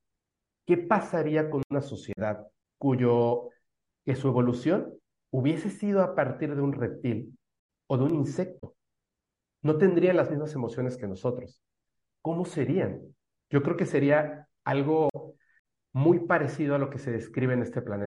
[0.72, 2.48] ¿Qué pasaría con una sociedad
[2.78, 3.50] cuyo
[4.06, 4.94] que su evolución
[5.30, 7.38] hubiese sido a partir de un reptil
[7.88, 8.74] o de un insecto?
[9.64, 11.62] No tendrían las mismas emociones que nosotros.
[12.22, 13.02] ¿Cómo serían?
[13.50, 15.10] Yo creo que sería algo
[15.92, 18.11] muy parecido a lo que se describe en este planeta.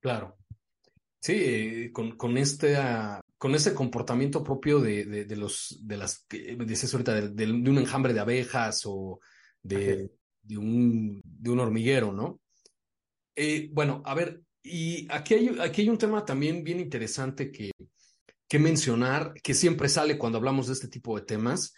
[0.00, 0.36] Claro.
[1.20, 5.96] Sí, eh, con, con, este, uh, con ese comportamiento propio de, de, de, los, de
[5.96, 9.20] las, que dices ahorita, de, de, un enjambre de abejas o
[9.62, 10.10] de,
[10.42, 12.40] de, un, de un hormiguero, ¿no?
[13.34, 17.72] Eh, bueno, a ver, y aquí hay, aquí hay un tema también bien interesante que,
[18.48, 21.74] que mencionar, que siempre sale cuando hablamos de este tipo de temas.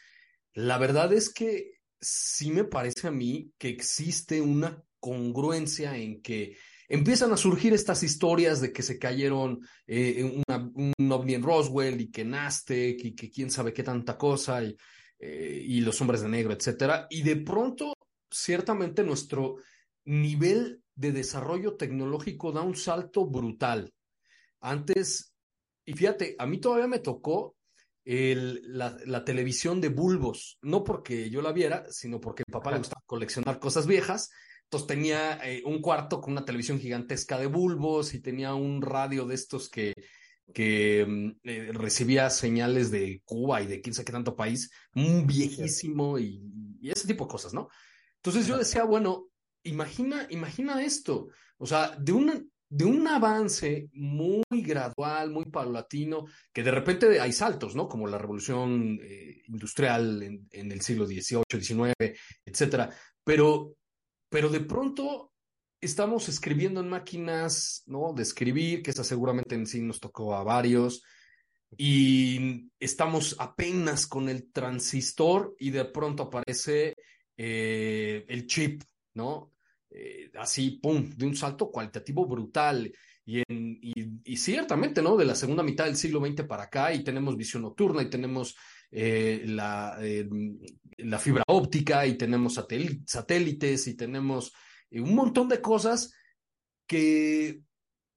[0.55, 6.57] La verdad es que sí me parece a mí que existe una congruencia en que
[6.91, 12.01] empiezan a surgir estas historias de que se cayeron eh, una, un ovni en Roswell
[12.01, 14.77] y que Nastek y que quién sabe qué tanta cosa y,
[15.21, 17.07] eh, y los hombres de negro, etcétera.
[17.09, 17.95] Y de pronto,
[18.29, 19.57] ciertamente, nuestro
[20.05, 23.93] nivel de desarrollo tecnológico da un salto brutal.
[24.61, 25.33] Antes,
[25.85, 27.55] y fíjate, a mí todavía me tocó
[28.05, 32.73] el, la, la, televisión de bulbos, no porque yo la viera, sino porque mi papá
[32.73, 34.31] le gustaba coleccionar cosas viejas.
[34.71, 39.27] Entonces tenía eh, un cuarto con una televisión gigantesca de bulbos y tenía un radio
[39.27, 39.95] de estos que,
[40.55, 45.27] que mm, eh, recibía señales de Cuba y de quién sabe qué tanto país, un
[45.27, 46.41] viejísimo y,
[46.81, 47.69] y, ese tipo de cosas, ¿no?
[48.19, 49.31] Entonces yo decía, bueno,
[49.65, 56.63] imagina, imagina esto, o sea, de una, de un avance muy gradual, muy paulatino, que
[56.63, 57.89] de repente hay saltos, ¿no?
[57.89, 61.93] Como la revolución eh, industrial en, en, el siglo XVIII, XIX,
[62.45, 62.89] etcétera.
[63.25, 63.75] Pero,
[64.31, 65.33] pero de pronto
[65.81, 68.15] estamos escribiendo en máquinas, ¿no?
[68.15, 71.03] De escribir, que esta seguramente en sí nos tocó a varios,
[71.77, 76.97] y estamos apenas con el transistor y de pronto aparece
[77.37, 79.53] eh, el chip, ¿no?
[79.91, 82.91] eh, así, pum, de un salto cualitativo brutal.
[83.25, 83.43] Y,
[84.25, 85.17] y, ciertamente, ¿no?
[85.17, 88.57] De la segunda mitad del siglo XX para acá, y tenemos visión nocturna, y tenemos
[88.93, 90.29] eh, la, eh,
[90.99, 94.53] la, fibra óptica, y tenemos satélites, y tenemos
[94.91, 96.13] eh, un montón de cosas
[96.87, 97.63] que,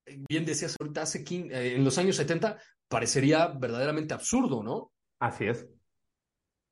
[0.05, 2.57] bien decías ahorita, hace 15, en los años 70
[2.87, 4.91] parecería verdaderamente absurdo, ¿no?
[5.19, 5.67] Así es.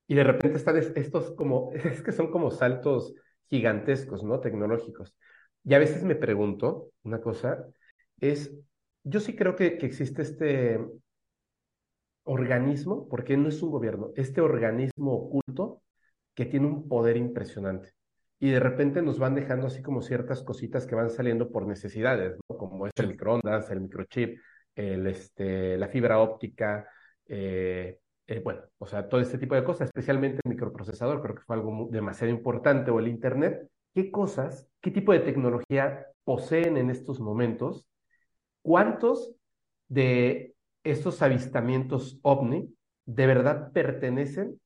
[0.07, 3.13] Y de repente están estos como, es que son como saltos
[3.49, 4.39] gigantescos, ¿no?
[4.39, 5.15] Tecnológicos.
[5.63, 7.65] Y a veces me pregunto una cosa,
[8.19, 8.51] es,
[9.03, 10.79] yo sí creo que existe este
[12.23, 15.81] organismo, porque no es un gobierno, este organismo oculto
[16.35, 17.91] que tiene un poder impresionante.
[18.39, 22.37] Y de repente nos van dejando así como ciertas cositas que van saliendo por necesidades,
[22.49, 22.57] ¿no?
[22.57, 24.39] como es el microondas, el microchip,
[24.75, 26.87] el, este, la fibra óptica,
[27.27, 31.41] eh, eh, bueno, o sea, todo este tipo de cosas, especialmente el microprocesador, creo que
[31.41, 33.67] fue algo demasiado importante, o el Internet.
[33.93, 37.85] ¿Qué cosas, qué tipo de tecnología poseen en estos momentos?
[38.61, 39.35] ¿Cuántos
[39.89, 40.50] de
[40.83, 42.73] estos avistamientos ovni
[43.05, 44.59] de verdad pertenecen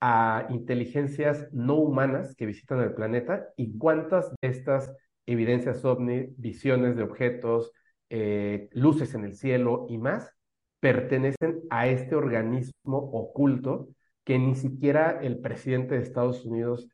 [0.00, 4.94] a inteligencias no humanas que visitan el planeta y cuántas de estas
[5.26, 7.72] evidencias ovni, visiones de objetos,
[8.10, 10.32] eh, luces en el cielo y más,
[10.80, 13.88] pertenecen a este organismo oculto
[14.24, 16.88] que ni siquiera el presidente de Estados Unidos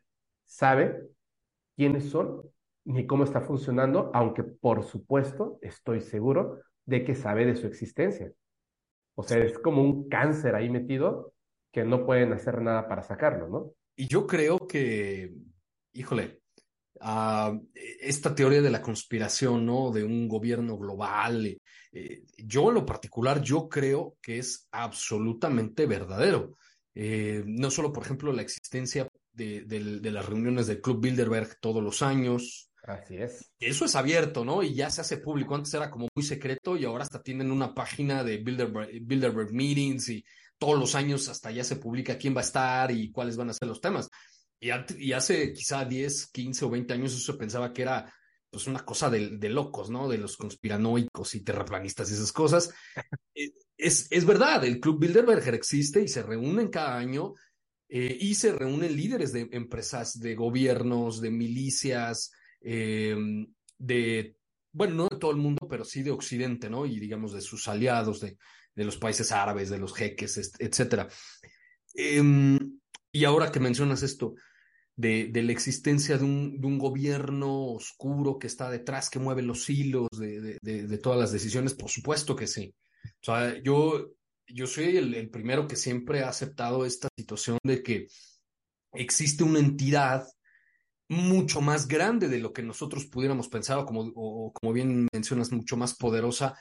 [0.45, 1.03] sabe
[1.77, 2.43] quiénes son
[2.85, 8.33] ni cómo está funcionando, aunque por supuesto estoy seguro de que sabe de su existencia.
[9.23, 11.33] O sea, es como un cáncer ahí metido
[11.73, 13.73] que no pueden hacer nada para sacarlo, ¿no?
[13.97, 15.33] Y yo creo que,
[15.93, 16.41] híjole,
[17.01, 17.59] uh,
[18.01, 19.91] esta teoría de la conspiración, ¿no?
[19.91, 21.59] De un gobierno global,
[21.93, 26.57] eh, yo en lo particular, yo creo que es absolutamente verdadero.
[26.95, 32.03] Eh, no solo, por ejemplo, la existencia de, las reuniones del Club Bilderberg todos los
[32.03, 33.53] años, Así es.
[33.61, 34.63] Eso es abierto, ¿no?
[34.63, 35.55] Y ya se hace público.
[35.55, 40.09] Antes era como muy secreto y ahora hasta tienen una página de Bilderberg, Bilderberg Meetings
[40.09, 40.25] y
[40.59, 43.55] todos los años hasta ya se publica quién va a estar y cuáles van a
[43.55, 44.09] ser los temas.
[44.59, 48.13] Y, y hace quizá 10, 15 o 20 años eso se pensaba que era
[48.51, 50.09] pues una cosa de, de locos, ¿no?
[50.09, 52.75] De los conspiranoicos y terraplanistas y esas cosas.
[53.77, 57.35] es, es verdad, el Club Bilderberger existe y se reúnen cada año
[57.89, 62.33] eh, y se reúnen líderes de empresas, de gobiernos, de milicias,
[62.65, 63.17] eh,
[63.79, 64.37] de,
[64.73, 66.87] bueno, no de todo el mundo, pero sí de Occidente, ¿no?
[66.87, 68.39] Y digamos de sus aliados, de,
[68.75, 71.09] de los países árabes, de los jeques, etcétera.
[71.95, 72.59] Eh,
[73.13, 74.35] y ahora que mencionas esto,
[74.97, 79.43] de, de, la existencia de un, de un, gobierno oscuro que está detrás, que mueve
[79.43, 82.75] los hilos de, de, todas las decisiones, por supuesto que sí.
[83.05, 84.13] O sea, yo,
[84.47, 88.07] yo soy el, el primero que siempre ha aceptado esta situación de que
[88.93, 90.25] existe una entidad
[91.13, 95.95] mucho más grande de lo que nosotros pudiéramos pensar, o como, bien mencionas, mucho más
[95.95, 96.59] poderosa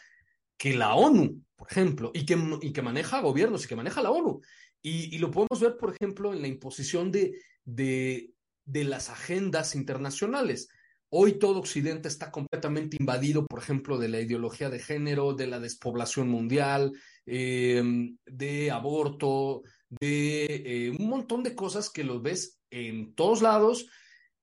[0.58, 4.12] que la ONU, por ejemplo, y que, y que maneja gobiernos y que maneja la
[4.12, 4.41] ONU.
[4.82, 8.34] Y, lo podemos ver, por ejemplo, en la imposición de, de,
[8.66, 10.68] de las agendas internacionales.
[11.10, 15.60] Hoy todo Occidente está completamente invadido, por ejemplo, de la ideología de género, de la
[15.60, 16.91] despoblación mundial,
[17.26, 17.84] eh,
[18.26, 23.88] de aborto, de eh, un montón de cosas que los ves en todos lados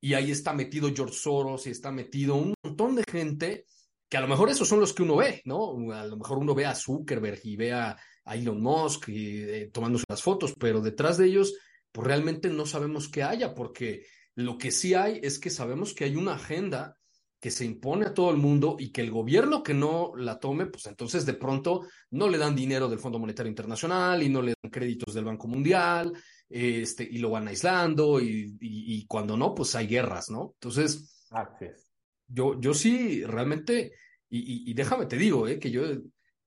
[0.01, 3.65] y ahí está metido George Soros y está metido un montón de gente
[4.09, 5.93] que a lo mejor esos son los que uno ve, ¿no?
[5.93, 7.97] A lo mejor uno ve a Zuckerberg y ve a,
[8.31, 11.55] Elon Musk eh, tomándose las fotos, pero detrás de ellos,
[11.91, 16.05] pues realmente no sabemos qué haya, porque lo que sí hay es que sabemos que
[16.05, 16.99] hay una agenda
[17.41, 20.67] que se impone a todo el mundo y que el gobierno que no la tome,
[20.67, 24.55] pues entonces de pronto no le dan dinero del Fondo Monetario Internacional y no le
[24.63, 26.13] dan créditos del Banco Mundial
[26.49, 30.53] este, y lo van aislando y, y, y cuando no, pues hay guerras, ¿no?
[30.55, 31.91] Entonces, Gracias.
[32.27, 33.93] yo, yo sí realmente,
[34.31, 35.83] y, y déjame te digo, eh, que yo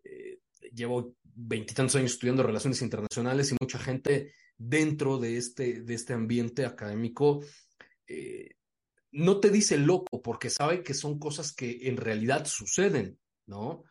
[0.03, 0.39] eh,
[0.73, 6.65] llevo veintitantos años estudiando relaciones internacionales y mucha gente dentro de este, de este ambiente
[6.65, 7.43] académico
[8.07, 8.51] eh,
[9.11, 13.83] no te dice loco porque sabe que son cosas que en realidad suceden, ¿no?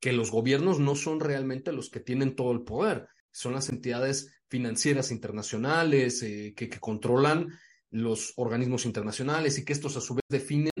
[0.00, 4.34] Que los gobiernos no son realmente los que tienen todo el poder, son las entidades
[4.48, 7.48] financieras internacionales eh, que, controlan
[7.90, 10.72] los organismos internacionales y que estos a su vez definen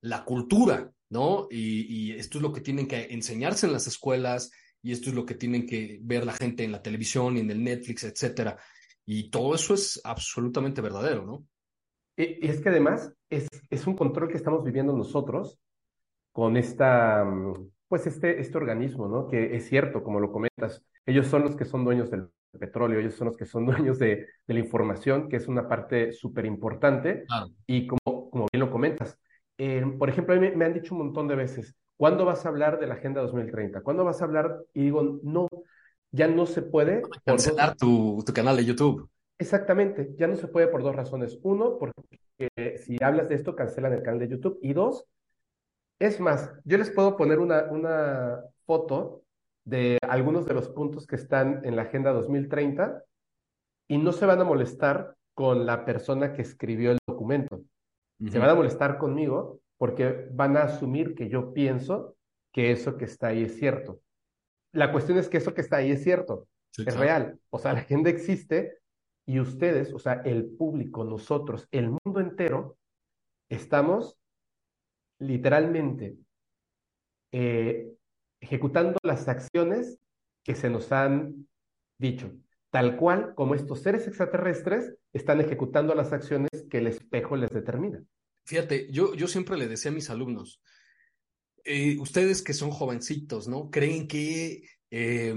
[0.00, 1.46] la cultura, ¿no?
[1.50, 4.50] Y, esto es lo que tienen que enseñarse en las escuelas
[4.82, 7.50] y esto es lo que tienen que ver la gente en la televisión y en
[7.50, 8.58] el Netflix, etcétera.
[9.04, 11.44] Y todo eso es absolutamente verdadero, ¿no?
[12.16, 15.58] Y es que además es, es un control que estamos viviendo nosotros
[16.32, 17.24] con esta,
[17.88, 19.28] pues este, este organismo, ¿no?
[19.28, 22.28] Que es cierto, como lo comentas, ellos son los que son dueños del
[22.58, 26.12] petróleo, ellos son los que son dueños de, de la información, que es una parte
[26.12, 27.24] súper importante.
[27.26, 27.48] Claro.
[27.66, 29.18] Y como, como bien lo comentas,
[29.58, 32.44] eh, por ejemplo, a mí me, me han dicho un montón de veces, ¿cuándo vas
[32.44, 33.82] a hablar de la Agenda 2030?
[33.82, 34.58] ¿Cuándo vas a hablar?
[34.74, 35.48] Y digo, no,
[36.10, 37.02] ya no se puede.
[37.24, 39.08] Cancelar tu, tu canal de YouTube.
[39.38, 41.38] Exactamente, ya no se puede por dos razones.
[41.42, 41.98] Uno, porque
[42.78, 44.58] si hablas de esto, cancelan el canal de YouTube.
[44.62, 45.06] Y dos,
[45.98, 49.21] es más, yo les puedo poner una, una foto
[49.64, 53.02] de algunos de los puntos que están en la Agenda 2030
[53.88, 57.56] y no se van a molestar con la persona que escribió el documento.
[57.56, 58.30] Uh -huh.
[58.30, 62.16] Se van a molestar conmigo porque van a asumir que yo pienso
[62.52, 64.00] que eso que está ahí es cierto.
[64.72, 67.00] La cuestión es que eso que está ahí es cierto, sí, es claro.
[67.00, 67.40] real.
[67.50, 68.78] O sea, la agenda existe,
[69.26, 72.76] y ustedes, o sea, el público, nosotros, el mundo entero,
[73.48, 74.18] estamos
[75.18, 76.16] literalmente
[77.32, 77.92] eh,
[78.42, 79.98] ejecutando las acciones
[80.42, 81.46] que se nos han
[81.96, 82.32] dicho,
[82.70, 88.02] tal cual como estos seres extraterrestres están ejecutando las acciones que el espejo les determina.
[88.44, 90.60] Fíjate, yo, yo siempre le decía a mis alumnos,
[91.64, 93.70] eh, ustedes que son jovencitos, ¿no?
[93.70, 95.34] Creen que eh,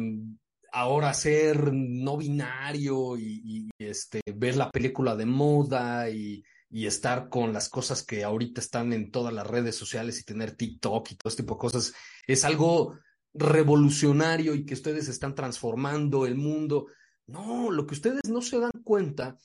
[0.72, 6.43] ahora ser no binario y, y, este, ver la película de moda y
[6.76, 10.58] y estar con las cosas que ahorita están en todas las redes sociales y tener
[10.58, 11.93] TikTok y todo este tipo de cosas
[12.28, 12.97] es algo
[13.34, 16.88] revolucionario y que ustedes están transformando el mundo.
[17.28, 19.38] No, lo que ustedes no se dan cuenta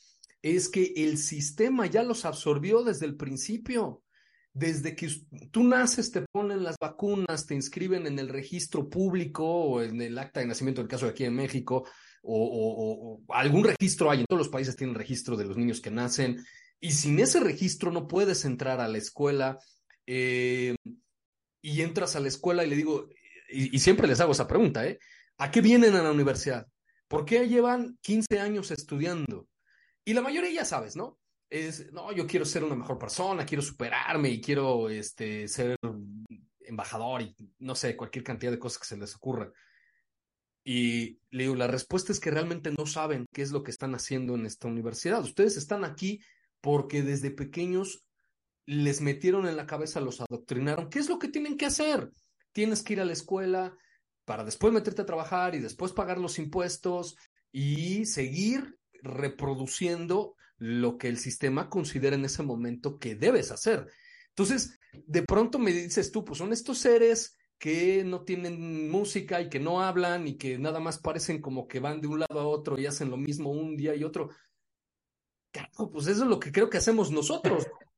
[0.43, 4.03] es que el sistema ya los absorbió desde el principio.
[4.53, 5.09] Desde que
[5.53, 10.19] tú naces, te ponen las vacunas, te inscriben en el registro público o en el
[10.19, 11.87] acta de nacimiento, en el caso de aquí en México,
[12.23, 16.45] o, algún registro hay, en todos los países tienen registro de los niños que nacen,
[16.81, 19.59] y sin ese registro no puedes entrar a la escuela.
[20.07, 20.75] Eh,
[21.63, 23.09] y entras a la escuela y le digo,
[23.49, 24.99] y, siempre les hago esa pregunta, ¿eh?
[25.39, 26.67] ¿A qué vienen a la universidad?
[27.09, 29.49] ¿Por qué llevan 15 años estudiando?
[30.05, 31.19] Y la mayoría ya sabes, ¿no?
[31.49, 35.77] Es, no, yo quiero ser una mejor persona, quiero superarme y quiero este, ser
[36.61, 39.53] embajador y no sé, cualquier cantidad de cosas que se les ocurra.
[40.63, 43.95] Y le digo, la respuesta es que realmente no saben qué es lo que están
[43.95, 45.23] haciendo en esta universidad.
[45.23, 46.23] Ustedes están aquí
[46.61, 48.05] porque desde pequeños
[48.71, 50.91] les metieron en la cabeza, los adoctrinaron.
[50.91, 52.13] ¿Qué es lo que tienen que hacer?
[52.53, 53.77] Tienes que ir a la escuela
[54.25, 57.17] para después meterte a trabajar y después pagar los impuestos
[57.51, 63.89] y seguir reproduciendo lo que el sistema considera en ese momento que debes hacer.
[64.29, 69.49] Entonces, de pronto me dices tú, pues son estos seres que no tienen música y
[69.49, 72.47] que no hablan y que nada más parecen como que van de un lado a
[72.47, 74.31] otro y hacen lo mismo un día y otro.
[75.51, 77.67] Claro, pues eso es lo que creo que hacemos nosotros.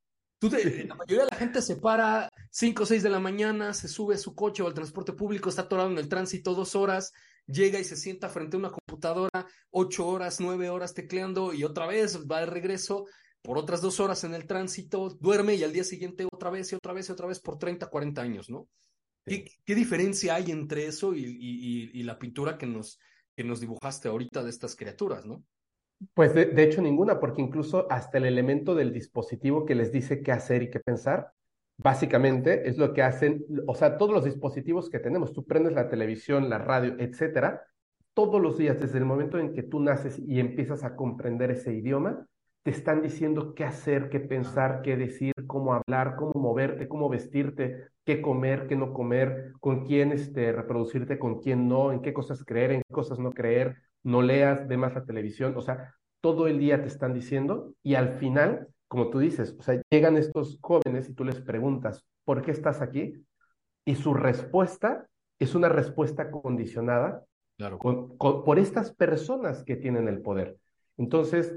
[0.43, 3.87] Tú la mayoría de la gente se para 5 o 6 de la mañana, se
[3.87, 7.13] sube a su coche o al transporte público, está atorado en el tránsito dos horas,
[7.45, 11.87] llega y se sienta frente a una computadora ocho horas, nueve horas tecleando y otra
[11.87, 13.05] vez va de regreso
[13.41, 16.75] por otras dos horas en el tránsito, duerme y al día siguiente otra vez y
[16.75, 18.67] otra vez y otra vez por 30, 40 años, ¿no?
[19.23, 22.99] ¿Qué, diferencia hay entre eso y, la pintura que nos,
[23.33, 25.41] que nos dibujaste ahorita de estas criaturas, ¿no?
[26.13, 30.31] Pues de, hecho ninguna, porque incluso hasta el elemento del dispositivo que les dice qué
[30.31, 31.31] hacer y qué pensar,
[31.77, 35.89] básicamente es lo que hacen, o sea, todos los dispositivos que tenemos, tú prendes la
[35.89, 37.63] televisión, la radio, etcétera,
[38.13, 41.73] todos los días, desde el momento en que tú naces y empiezas a comprender ese
[41.73, 42.27] idioma,
[42.63, 47.89] te están diciendo qué hacer, qué pensar, qué decir, cómo hablar, cómo moverte, cómo vestirte,
[48.05, 52.43] qué comer, qué no comer, con quién este, reproducirte, con quién no, en qué cosas
[52.45, 56.47] creer, en qué cosas no creer, no leas, ve más la televisión, o sea, todo
[56.47, 60.59] el día te están diciendo y al final, como tú dices, o sea, llegan estos
[60.61, 63.25] jóvenes y tú les preguntas, ¿por qué estás aquí?
[63.85, 65.07] Y su respuesta
[65.39, 67.23] es una respuesta condicionada
[67.57, 67.79] claro.
[67.79, 70.57] por estas personas que tienen el poder.
[70.97, 71.53] Entonces,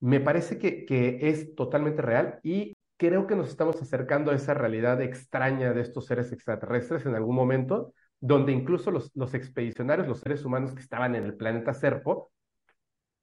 [0.00, 4.54] me parece que, que es totalmente real y creo que nos estamos acercando a esa
[4.54, 10.20] realidad extraña de estos seres extraterrestres en algún momento, donde incluso los, los expedicionarios, los
[10.20, 12.30] seres humanos que estaban en el planeta Serpo,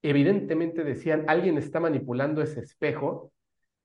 [0.00, 3.32] evidentemente decían, alguien está manipulando ese espejo,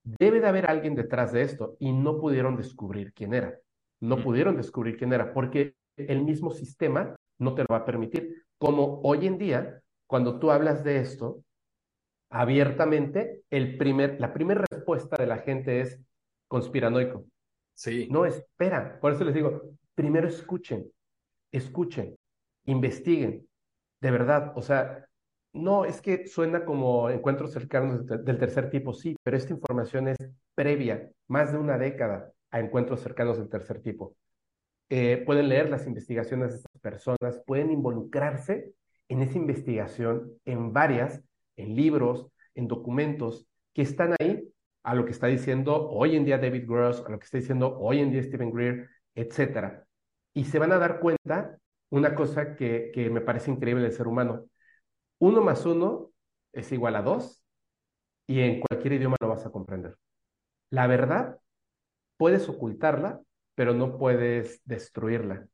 [0.03, 3.57] debe de haber alguien detrás de esto, y no pudieron descubrir quién era.
[3.99, 8.45] No pudieron descubrir quién era, porque el mismo sistema no te lo va a permitir.
[8.59, 11.43] Como hoy en día, cuando tú hablas de esto
[12.29, 15.99] abiertamente, el primer, la primera respuesta de la gente es
[16.47, 17.25] conspiranoico.
[17.73, 18.07] Sí.
[18.11, 18.99] No, espera.
[19.01, 19.63] Por eso les digo,
[19.95, 20.91] primero escuchen
[21.57, 22.15] escuchen,
[22.65, 23.47] investiguen,
[24.01, 25.07] de verdad, o sea,
[25.53, 30.17] no es que suena como encuentros cercanos del tercer tipo, sí, pero esta información es
[30.55, 34.15] previa, más de una década a encuentros cercanos del tercer tipo.
[34.89, 38.73] Eh, pueden leer las investigaciones de estas personas, pueden involucrarse
[39.09, 41.21] en esa investigación, en varias,
[41.55, 44.47] en libros, en documentos que están ahí
[44.83, 47.77] a lo que está diciendo hoy en día David Gross, a lo que está diciendo
[47.79, 49.86] hoy en día Stephen Greer, etcétera
[50.37, 51.57] y se van a dar cuenta
[51.89, 54.45] una cosa que, que me parece increíble del ser humano.
[55.17, 56.11] Uno más uno
[56.53, 57.41] es igual a dos
[58.27, 59.97] y en cualquier idioma lo vas a comprender.
[60.69, 61.39] La verdad,
[62.17, 63.19] puedes ocultarla,
[63.55, 65.47] pero no puedes destruirla.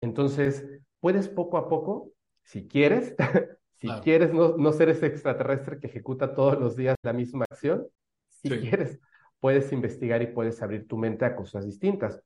[0.00, 0.66] Entonces,
[1.00, 2.12] puedes poco a poco,
[2.42, 3.14] si quieres,
[3.74, 7.86] si quieres no, no, ser ese extraterrestre que ejecuta todos los días la misma acción,
[8.28, 8.98] si quieres,
[9.40, 12.22] puedes investigar y puedes abrir tu mente a cosas distintas.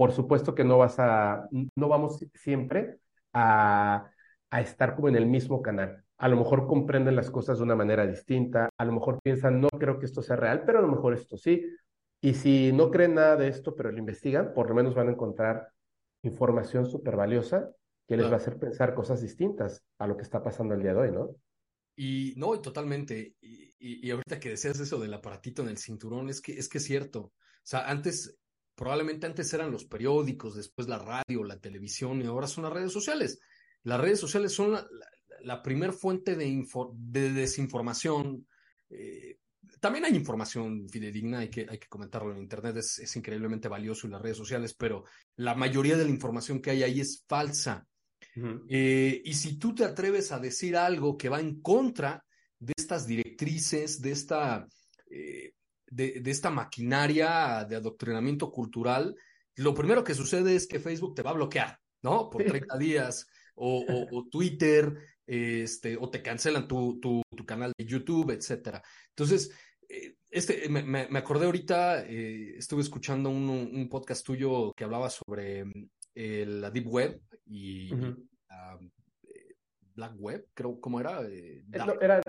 [0.00, 3.00] Por supuesto que no vas a, no vamos siempre
[3.34, 4.10] a,
[4.48, 6.02] a estar como en el mismo canal.
[6.16, 9.68] A lo mejor comprenden las cosas de una manera distinta, a lo mejor piensan, no
[9.68, 11.66] creo que esto sea real, pero a lo mejor esto sí.
[12.22, 15.12] Y si no creen nada de esto, pero lo investigan, por lo menos van a
[15.12, 15.68] encontrar
[16.22, 17.70] información súper valiosa
[18.08, 20.94] que les va a hacer pensar cosas distintas a lo que está pasando el día
[20.94, 21.36] de hoy, ¿no?
[21.94, 23.34] Y no, totalmente.
[23.42, 26.70] Y, y, y, ahorita que decías eso del aparatito en el cinturón, es que es
[26.70, 27.20] que es cierto.
[27.20, 27.32] O
[27.62, 28.39] sea, antes
[28.80, 32.90] Probablemente antes eran los periódicos, después la radio, la televisión y ahora son las redes
[32.90, 33.38] sociales.
[33.82, 34.74] Las redes sociales son
[35.42, 38.46] la, primer fuente de, de desinformación.
[38.88, 39.36] Eh,
[39.80, 44.06] también hay información fidedigna, hay que, hay que comentarlo en Internet, es, es increíblemente valioso
[44.06, 45.04] en las redes sociales, pero
[45.36, 47.86] la mayoría de la información que hay ahí es falsa.
[48.66, 52.24] Eh, y si tú te atreves a decir algo que va en contra
[52.58, 54.66] de estas directrices, de esta,
[55.10, 55.52] eh,
[55.90, 59.14] de, de, esta maquinaria de adoctrinamiento cultural,
[59.56, 62.30] lo primero que sucede es que Facebook te va a bloquear, ¿no?
[62.30, 63.26] Por 30 días,
[63.56, 64.96] o, o, o Twitter,
[65.26, 68.82] este, o te cancelan tu, tu, tu canal de YouTube, etcétera.
[69.10, 69.52] Entonces,
[69.88, 75.10] eh, este, me, me, acordé ahorita, eh, estuve escuchando un, un, podcast tuyo que hablaba
[75.10, 75.64] sobre
[76.14, 78.90] eh, la Deep Web y, uh -huh.
[79.94, 81.20] Black Web, creo, ¿cómo era?
[81.66, 82.22] Dark, era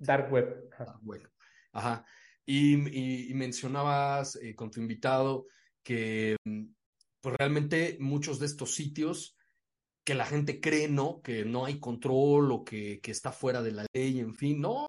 [0.00, 0.70] Dark Web.
[0.78, 1.30] Dark Web.
[1.72, 2.04] Ajá.
[2.46, 5.46] Y, mencionabas con tu invitado
[5.82, 6.36] que
[7.20, 9.36] pues realmente muchos de estos sitios
[10.04, 11.22] que la gente cree, ¿no?
[11.22, 14.86] Que no hay control o que, que, está fuera de la ley, en fin, no,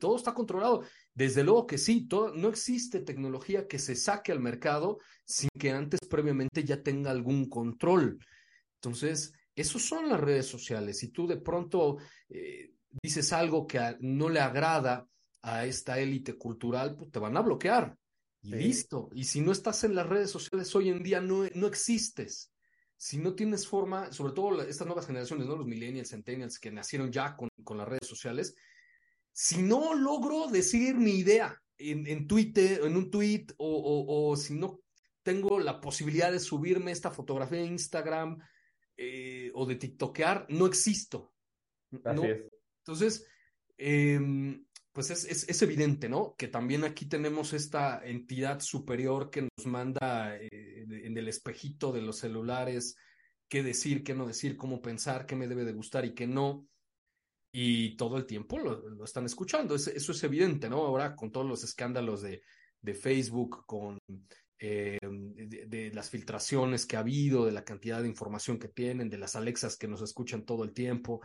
[0.00, 0.82] todo está controlado.
[1.14, 5.70] Desde luego que sí, todo, no existe tecnología que se saque al mercado sin que
[5.70, 8.18] antes previamente ya tenga algún control.
[8.82, 10.98] Entonces, esos son las redes sociales.
[10.98, 15.06] Si tú de pronto eh, dices algo que no le agrada
[15.46, 17.96] a esta élite cultural, pues te van a bloquear.
[18.42, 18.56] Y sí.
[18.56, 19.08] listo.
[19.12, 22.52] Y si no estás en las redes sociales hoy en día, no, no existes
[22.96, 25.56] si no tienes forma, sobre todo estas nuevas generaciones, ¿no?
[25.56, 28.54] Los millennials, centennials que nacieron ya con, con las redes sociales,
[29.32, 34.36] si no logro decir mi idea en, en Twitter, en un tweet, o, o, o,
[34.36, 34.80] si no
[35.22, 38.38] tengo la posibilidad de subirme esta fotografía en Instagram
[38.96, 41.34] eh, o de TikTokear, no existo.
[42.02, 42.24] Así ¿no?
[42.24, 42.44] es.
[42.78, 43.26] Entonces,
[43.76, 44.18] eh,
[44.96, 46.34] pues es, es, es, evidente, ¿no?
[46.38, 52.00] Que también aquí tenemos esta entidad superior que nos manda eh, en el espejito de
[52.00, 52.96] los celulares
[53.46, 56.66] qué decir, qué no decir, cómo pensar, qué me debe de gustar y qué no.
[57.52, 59.74] Y todo el tiempo lo, lo están escuchando.
[59.74, 60.78] Es, eso es evidente, ¿no?
[60.78, 62.40] Ahora con todos los escándalos de,
[62.80, 63.98] de Facebook, con
[64.58, 69.18] eh, de, las filtraciones que ha habido, de la cantidad de información que tienen, de
[69.18, 71.20] las Alexas que nos escuchan todo el tiempo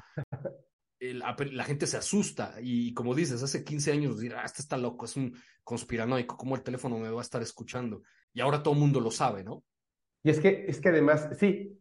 [1.01, 4.77] la, la, gente se asusta y como dices, hace 15 años dirá, ah, este está
[4.77, 8.03] loco, es un conspiranoico, ¿cómo el teléfono me va a estar escuchando?
[8.33, 9.63] Y ahora todo el mundo lo sabe, ¿no?
[10.23, 11.79] Y es que, es que además, sí,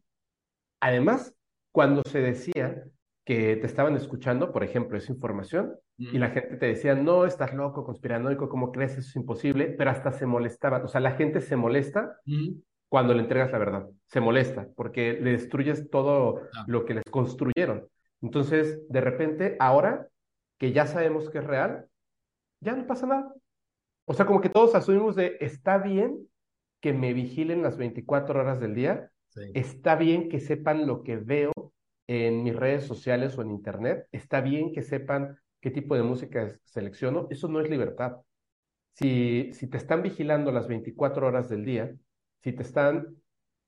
[0.80, 1.34] además,
[1.70, 2.82] cuando se decía
[3.24, 6.14] que te estaban escuchando, por ejemplo, esa información, mm.
[6.14, 8.92] y la gente te decía, no, estás loco, conspiranoico, ¿cómo crees?
[8.92, 12.52] Eso es imposible, pero hasta se molestaban, o sea, la gente se molesta mm.
[12.88, 17.86] cuando le entregas la verdad, se molesta, porque le destruyes todo lo que les construyeron.
[18.22, 20.08] Entonces, de repente, ahora
[20.58, 21.88] que ya sabemos que es real,
[22.60, 23.34] ya no pasa nada.
[24.04, 26.28] O sea, como que todos asumimos de, está bien
[26.80, 29.42] que me vigilen las 24 horas del día, sí.
[29.54, 31.52] está bien que sepan lo que veo
[32.08, 36.50] en mis redes sociales o en internet, está bien que sepan qué tipo de música
[36.64, 38.16] selecciono, eso no es libertad.
[38.94, 41.94] Si, si te están vigilando las 24 horas del día,
[42.42, 43.16] si te están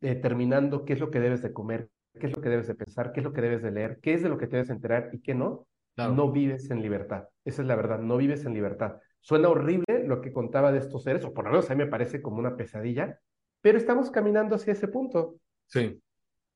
[0.00, 1.88] determinando qué es lo que debes de comer,
[2.18, 4.14] qué es lo que debes de pensar, qué es lo que debes de leer, qué
[4.14, 6.14] es de lo que te debes enterar y qué no, claro.
[6.14, 7.24] no vives en libertad.
[7.44, 8.96] Esa es la verdad, no vives en libertad.
[9.20, 11.90] Suena horrible lo que contaba de estos seres, o por lo menos a mí me
[11.90, 13.18] parece como una pesadilla,
[13.60, 15.36] pero estamos caminando hacia ese punto.
[15.66, 16.02] Sí.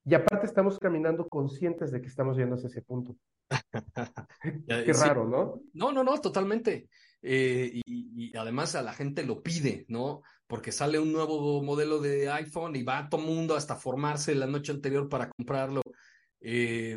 [0.04, 3.16] Y aparte estamos caminando conscientes de que estamos yendo hacia ese punto.
[4.68, 5.04] Qué sí.
[5.04, 5.60] raro, ¿no?
[5.72, 6.88] No, no, no, totalmente.
[7.22, 10.22] Eh, y, y, además a la gente lo pide, ¿no?
[10.46, 14.46] Porque sale un nuevo modelo de iPhone y va todo el mundo hasta formarse la
[14.46, 15.82] noche anterior para comprarlo,
[16.40, 16.96] eh,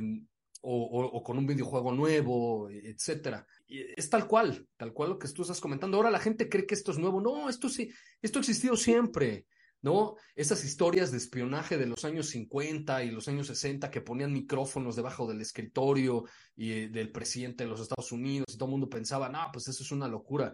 [0.61, 3.45] o, con un videojuego nuevo, etcétera.
[3.67, 5.97] Es tal cual, tal cual lo que tú estás comentando.
[5.97, 7.21] Ahora la gente cree que esto es nuevo.
[7.21, 7.89] No, esto sí,
[8.21, 9.45] esto ha existido siempre.
[9.81, 10.15] ¿no?
[10.35, 14.95] Esas historias de espionaje de los años 50 y los años 60 que ponían micrófonos
[14.95, 18.89] debajo del escritorio y eh, del presidente de los Estados Unidos y todo el mundo
[18.89, 20.53] pensaba, no, pues eso es una locura.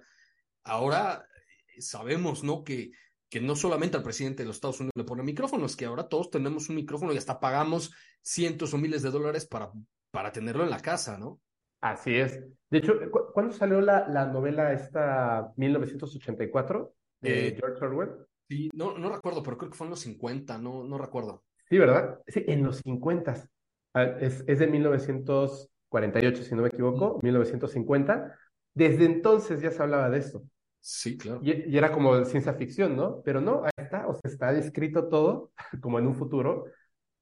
[0.63, 1.25] Ahora
[1.81, 2.63] sabemos, ¿no?
[2.63, 2.91] Que,
[3.29, 6.29] que no solamente al presidente de los Estados Unidos le ponen micrófonos, que ahora todos
[6.29, 9.71] tenemos un micrófono y hasta pagamos cientos o miles de dólares para,
[10.11, 11.39] para tenerlo en la casa, ¿no?
[11.81, 12.41] Así es.
[12.69, 18.09] De hecho, ¿cu ¿cuándo salió la, la novela esta 1984 de eh, George Orwell?
[18.47, 21.43] Sí, no, no recuerdo, pero creo que fue en los 50, no, no recuerdo.
[21.69, 22.19] Sí, ¿verdad?
[22.27, 23.49] Sí, en los 50.
[23.93, 27.19] Ah, es, es de 1948, si no me equivoco, mm.
[27.25, 28.37] 1950.
[28.73, 30.43] Desde entonces ya se hablaba de esto.
[30.87, 31.39] Sí, claro.
[31.41, 33.23] Y, y, era como ciencia ficción, ¿no?
[33.23, 35.51] Pero no, ahí está, o sea, está descrito todo
[35.81, 36.65] como en un futuro.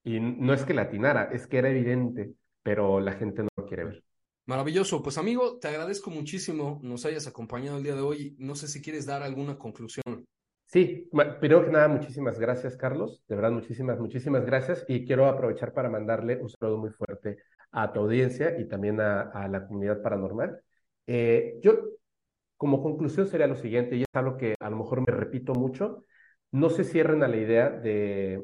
[0.03, 3.85] Y no es que latinara, es que era evidente, pero la gente no lo quiere
[3.85, 4.03] ver.
[4.47, 5.01] Maravilloso.
[5.01, 8.35] Pues amigo, te agradezco muchísimo nos hayas acompañado el día de hoy.
[8.37, 10.25] No sé si quieres dar alguna conclusión.
[10.65, 11.09] Sí,
[11.39, 13.23] primero que nada, muchísimas gracias, Carlos.
[13.29, 14.83] De verdad, muchísimas, muchísimas gracias.
[14.89, 17.37] Y quiero aprovechar para mandarle un saludo muy fuerte
[17.71, 20.59] a tu audiencia y también a, a la comunidad paranormal.
[21.07, 21.79] Eh, yo
[22.57, 26.03] como conclusión sería lo siguiente, y es algo que a lo mejor me repito mucho,
[26.51, 28.43] no se cierren a la idea de,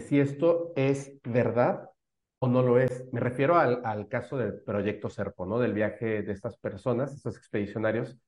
[0.00, 1.90] si esto es verdad
[2.38, 3.06] o no lo es.
[3.12, 5.58] Me refiero al, caso del proyecto Serpo, ¿no?
[5.58, 8.18] Del viaje de estas personas, estos expedicionarios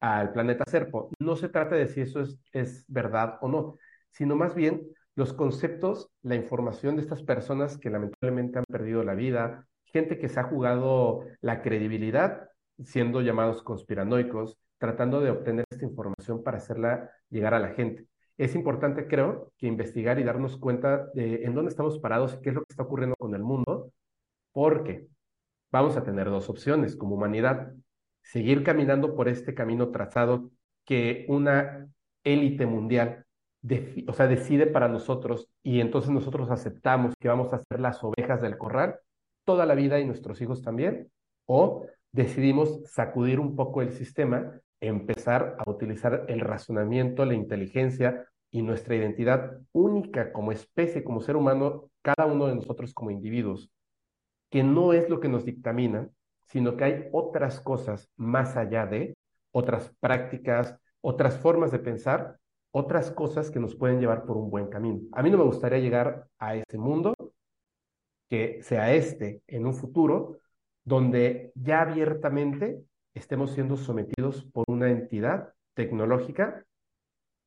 [0.00, 1.10] al planeta Serpo.
[1.18, 3.78] No se trata de si eso es, es verdad o no,
[4.10, 4.82] sino más bien
[5.14, 10.28] los conceptos, la información de estas personas que lamentablemente han perdido la vida, gente que
[10.28, 12.51] se ha jugado la credibilidad
[12.82, 18.06] siendo llamados conspiranoicos, tratando de obtener esta información para hacerla llegar a la gente.
[18.38, 22.50] Es importante, creo, que investigar y darnos cuenta de en dónde estamos parados y qué
[22.50, 23.92] es lo que está ocurriendo con el mundo,
[24.52, 25.06] porque
[25.70, 27.72] vamos a tener dos opciones como humanidad.
[28.22, 30.50] Seguir caminando por este camino trazado
[30.84, 31.88] que una
[32.24, 33.24] élite mundial
[34.08, 38.40] o sea, decide para nosotros y entonces nosotros aceptamos que vamos a ser las ovejas
[38.42, 38.98] del corral
[39.44, 41.10] toda la vida y nuestros hijos también,
[41.46, 48.62] o decidimos sacudir un poco el sistema, empezar a utilizar el razonamiento, la inteligencia y
[48.62, 53.70] nuestra identidad única como especie, como ser humano, cada uno de nosotros como individuos,
[54.50, 56.08] que no es lo que nos dictamina,
[56.46, 59.14] sino que hay otras cosas más allá de,
[59.52, 62.38] otras prácticas, otras formas de pensar,
[62.72, 65.00] otras cosas que nos pueden llevar por un buen camino.
[65.12, 67.14] A mí no me gustaría llegar a ese mundo,
[68.28, 70.38] que sea este en un futuro,
[70.84, 72.82] donde ya abiertamente
[73.14, 76.64] estemos siendo sometidos por una entidad tecnológica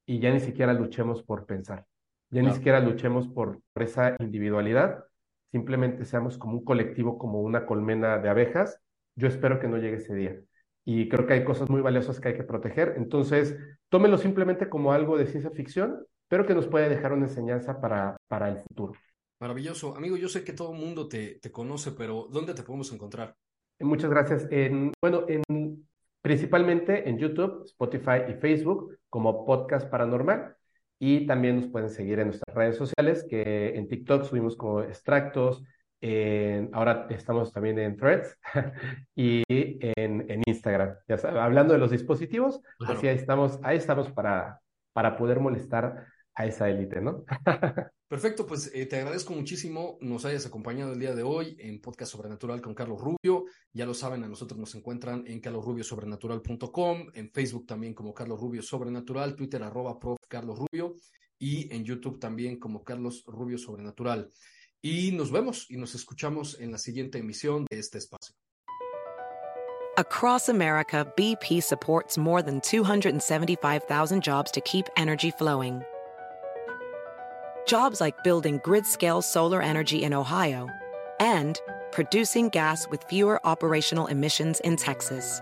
[0.05, 1.85] y ya ni siquiera luchemos por pensar,
[2.29, 5.03] ya ni siquiera luchemos por, esa individualidad,
[5.51, 8.79] simplemente seamos como un colectivo, como una colmena de abejas.
[9.15, 10.39] Yo espero que no llegue ese día.
[10.83, 12.95] Y creo que hay cosas muy valiosas que hay que proteger.
[12.97, 13.57] Entonces,
[13.89, 18.17] tómelo simplemente como algo de ciencia ficción, pero que nos puede dejar una enseñanza para,
[18.27, 18.93] para el futuro.
[19.39, 19.95] Maravilloso.
[19.95, 23.35] Amigo, yo sé que todo el mundo te, te conoce, pero ¿dónde te podemos encontrar?
[23.79, 24.47] Muchas gracias.
[24.49, 25.87] En, bueno, en,
[26.21, 30.55] principalmente en YouTube, Spotify y Facebook como Podcast Paranormal.
[30.97, 35.61] Y también nos pueden seguir en nuestras redes sociales, que en TikTok subimos como extractos,
[36.71, 38.37] ahora estamos también en Threads
[39.15, 40.95] y en, en Instagram.
[41.07, 44.61] Ya hablando de los dispositivos, así ahí estamos, ahí estamos para,
[44.93, 47.25] para poder molestar a esa élite, ¿no?
[48.07, 52.11] Perfecto, pues eh, te agradezco muchísimo nos hayas acompañado el día de hoy en Podcast
[52.11, 53.45] Sobrenatural con Carlos Rubio.
[53.73, 58.61] Ya lo saben, a nosotros nos encuentran en carlosrubiosobrenatural.com, en Facebook también como Carlos Rubio
[58.61, 60.95] Sobrenatural, Twitter arroba prof Carlos Rubio
[61.39, 64.31] y en YouTube también como Carlos Rubio Sobrenatural.
[64.83, 68.35] Y nos vemos y nos escuchamos en la siguiente emisión de este espacio.
[69.97, 75.81] Across America, BP supports more than 275,000 jobs to keep energy flowing.
[77.65, 80.69] Jobs like building grid-scale solar energy in Ohio
[81.19, 81.59] and
[81.91, 85.41] producing gas with fewer operational emissions in Texas.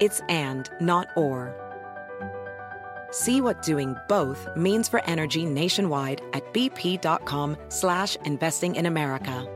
[0.00, 1.54] It's and, not or.
[3.10, 9.46] See what doing both means for energy nationwide at bp.com slash investing in America.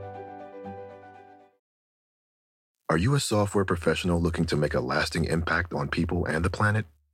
[2.88, 6.50] Are you a software professional looking to make a lasting impact on people and the
[6.50, 6.84] planet?